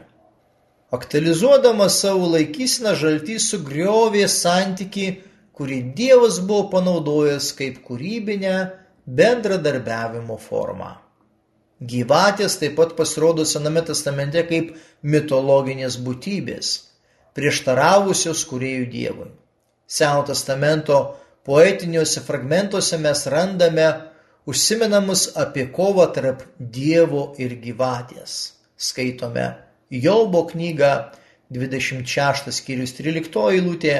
Aktualizuodamas 0.95 1.99
savo 1.99 2.28
laikyseną 2.36 2.95
žaltys 3.01 3.49
sugriovė 3.51 4.28
santykį, 4.30 5.09
kurį 5.51 5.80
Dievas 5.99 6.38
buvo 6.38 6.68
panaudojęs 6.76 7.51
kaip 7.59 7.82
kūrybinę 7.88 8.55
bendradarbiavimo 9.18 10.38
formą. 10.38 10.92
Gyvatės 11.91 12.57
taip 12.61 12.76
pat 12.78 12.95
pasirodo 12.97 13.45
Sename 13.49 13.82
testamente 13.85 14.45
kaip 14.49 14.74
mitologinės 15.03 15.99
būtybės, 16.07 16.70
prieštaravusios 17.37 18.45
kuriejų 18.49 18.87
Dievui. 18.93 19.28
Seno 19.87 20.22
testamento 20.28 20.99
poetiniuose 21.45 22.22
fragmentuose 22.24 22.99
mes 23.03 23.26
randame 23.35 23.89
užsimenamus 24.49 25.26
apie 25.41 25.66
kovą 25.74 26.07
tarp 26.14 26.45
Dievo 26.59 27.32
ir 27.43 27.57
gyvatės. 27.64 28.55
Skaitome 28.76 29.49
Jobo 29.91 30.45
knygą 30.49 30.93
26 31.55 32.55
skyrius 32.55 32.95
13 32.97 33.45
eilutė, 33.53 33.99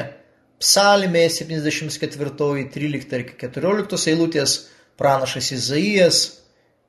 psalmė 0.62 1.26
74 1.28 2.32
13 2.78 3.18
ir 3.18 3.26
14 3.45 4.09
eilutės, 4.14 4.57
pranašas 4.97 5.53
Izaijas 5.59 6.22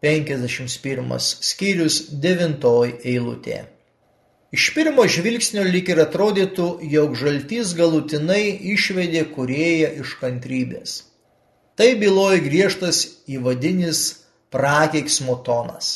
51 0.05 1.17
skyrius 1.41 1.95
9 2.21 2.67
eilutė. 3.01 3.63
Iš 4.53 4.67
pirmo 4.75 5.07
žvilgsnio 5.09 5.63
lyg 5.65 5.89
ir 5.89 6.03
atrodytų, 6.03 6.67
jog 6.91 7.15
žaltys 7.17 7.73
galutinai 7.79 8.53
išvedė 8.75 9.23
kurėją 9.33 9.89
iš 10.03 10.13
kantrybės. 10.21 10.93
Tai 11.75 11.89
byloja 11.99 12.37
griežtas 12.45 13.01
įvadinis 13.25 14.03
prakeiksmo 14.53 15.39
tonas. 15.47 15.89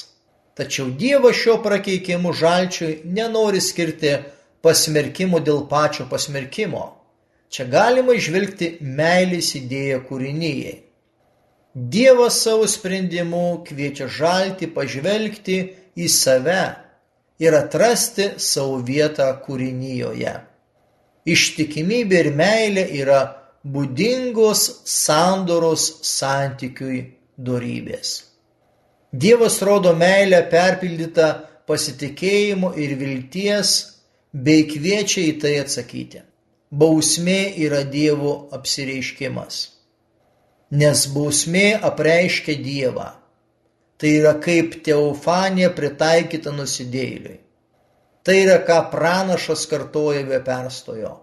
Tačiau 0.57 0.89
Dievas 0.89 1.37
šio 1.39 1.59
prakeikimų 1.63 2.33
žalčiui 2.35 2.91
nenori 3.05 3.61
skirti 3.63 4.17
pasmerkimo 4.65 5.39
dėl 5.39 5.67
pačio 5.69 6.09
pasmerkimo. 6.09 6.83
Čia 7.53 7.69
galima 7.69 8.17
išvelgti 8.17 8.79
meilės 8.81 9.53
idėją 9.61 10.01
kūrinyjei. 10.09 10.88
Dievas 11.73 12.41
savo 12.43 12.67
sprendimu 12.67 13.63
kviečia 13.67 14.07
žalti 14.09 14.67
pažvelgti 14.73 15.57
į 15.99 16.07
save 16.09 16.63
ir 17.39 17.53
atrasti 17.53 18.31
savo 18.41 18.79
vietą 18.81 19.29
kūrinyjoje. 19.43 20.33
Ištikimybė 21.29 22.23
ir 22.23 22.31
meilė 22.33 22.87
yra 23.01 23.19
būdingos 23.63 24.63
sandoros 24.89 25.85
santykiui 26.09 27.03
dorybės. 27.37 28.15
Dievas 29.13 29.61
rodo 29.61 29.93
meilę 29.93 30.41
perpildytą 30.49 31.29
pasitikėjimo 31.69 32.73
ir 32.81 32.97
vilties, 32.97 33.77
bei 34.33 34.65
kviečia 34.69 35.25
į 35.29 35.33
tai 35.41 35.55
atsakyti. 35.61 36.21
Bausmė 36.69 37.55
yra 37.65 37.81
Dievo 37.85 38.49
apsireiškimas. 38.53 39.78
Nes 40.71 41.05
bausmė 41.13 41.79
apreiškia 41.81 42.57
Dievą. 42.63 43.07
Tai 43.99 44.11
yra 44.15 44.35
kaip 44.39 44.79
teofanija 44.85 45.71
pritaikyta 45.75 46.53
nusidėjėliui. 46.55 47.39
Tai 48.23 48.35
yra, 48.35 48.59
ką 48.67 48.83
pranašas 48.91 49.65
kartoja 49.71 50.21
be 50.27 50.39
perstojo 50.45 51.17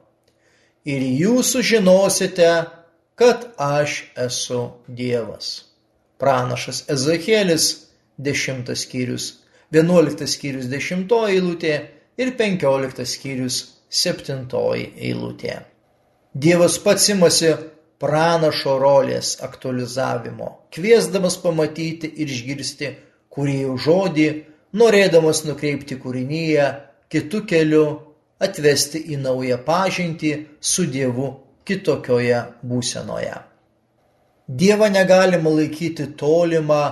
ir 0.86 1.02
jūs 1.02 1.50
sužinosite, 1.56 2.50
kad 3.18 3.48
aš 3.58 4.04
esu 4.26 4.62
Dievas. 4.86 5.64
Pranašas 6.20 6.84
Ezekielis 6.92 7.66
10 8.22 8.70
skyrius, 8.78 9.32
11 9.74 10.28
skyrius 10.30 10.68
10 10.72 11.10
eilutė 11.28 11.74
ir 12.16 12.32
15 12.38 13.08
skyrius 13.12 13.58
7 13.90 14.46
eilutė. 14.96 15.58
Dievas 16.36 16.78
pats 16.78 17.08
imasi 17.12 17.54
pranašo 18.02 18.76
rolės 18.80 19.36
aktualizavimo, 19.44 20.50
kviesdamas 20.74 21.38
pamatyti 21.42 22.10
ir 22.22 22.32
išgirsti 22.32 22.92
kūrėjų 23.32 23.76
žodį, 23.86 24.28
norėdamas 24.76 25.44
nukreipti 25.48 25.98
kūrinyje 26.00 26.68
kitų 27.12 27.42
kelių 27.48 27.86
atvesti 28.42 29.00
į 29.14 29.20
naują 29.22 29.58
pažintį 29.64 30.32
su 30.60 30.86
Dievu 30.92 31.32
kitokioje 31.66 32.42
būsenoje. 32.62 33.36
Dievą 34.46 34.88
negalima 34.92 35.50
laikyti 35.50 36.12
tolimą 36.20 36.82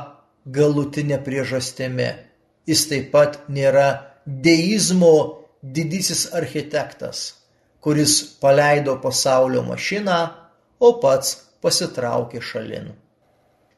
galutinę 0.46 1.20
priežastimi. 1.22 2.10
Jis 2.66 2.86
taip 2.90 3.10
pat 3.12 3.38
nėra 3.52 3.88
deizmo 4.26 5.44
didysis 5.62 6.30
architektas, 6.34 7.34
kuris 7.84 8.16
paleido 8.40 8.96
pasaulio 9.02 9.62
mašiną, 9.62 10.18
o 10.84 10.92
pats 11.02 11.36
pasitraukė 11.64 12.42
šalin. 12.44 12.92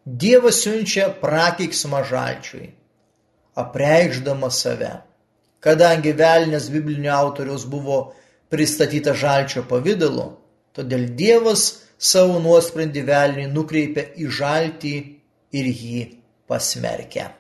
Dievas 0.07 0.61
siunčia 0.63 1.09
prakeiksmą 1.23 2.03
žalčiui, 2.07 2.69
apreikšdama 3.59 4.51
save. 4.55 4.93
Kadangi 5.61 6.13
velnias 6.15 6.69
biblinio 6.71 7.15
autoriaus 7.17 7.65
buvo 7.67 7.97
pristatytas 8.53 9.19
žalčio 9.19 9.65
pavydalu, 9.67 10.29
todėl 10.77 11.09
Dievas 11.19 11.65
savo 11.99 12.39
nuosprendį 12.45 13.03
velniui 13.09 13.49
nukreipia 13.51 14.07
į 14.15 14.29
žaltį 14.39 14.95
ir 15.57 15.71
jį 15.73 16.03
pasmerkia. 16.47 17.33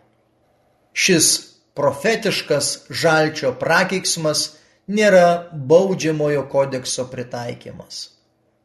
Šis 0.96 1.30
profetiškas 1.76 2.88
žalčio 2.90 3.52
prakeiksmas 3.60 4.48
nėra 4.88 5.52
baudžiamojo 5.52 6.46
kodekso 6.50 7.06
pritaikymas. 7.12 8.15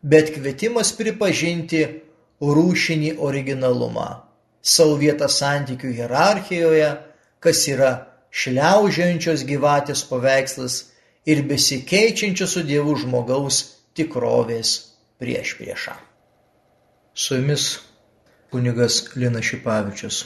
Bet 0.02 0.34
kvietimas 0.36 0.92
pripažinti 0.98 1.84
rūšinį 2.42 3.16
originalumą, 3.22 4.08
savo 4.62 4.98
vietą 5.02 5.30
santykių 5.30 5.94
hierarchijoje, 6.00 6.90
kas 7.42 7.66
yra 7.70 7.92
šliaužiančios 8.32 9.46
gyvatės 9.46 10.04
paveikslas 10.10 10.78
ir 11.30 11.44
besikeičiančio 11.46 12.48
su 12.48 12.64
Dievu 12.66 12.96
žmogaus 13.04 13.62
tikrovės 13.98 14.74
priešprieša. 15.22 15.96
Su 17.14 17.38
jumis 17.38 17.78
kunigas 18.52 19.04
Linas 19.16 19.46
Šipavičius. 19.46 20.24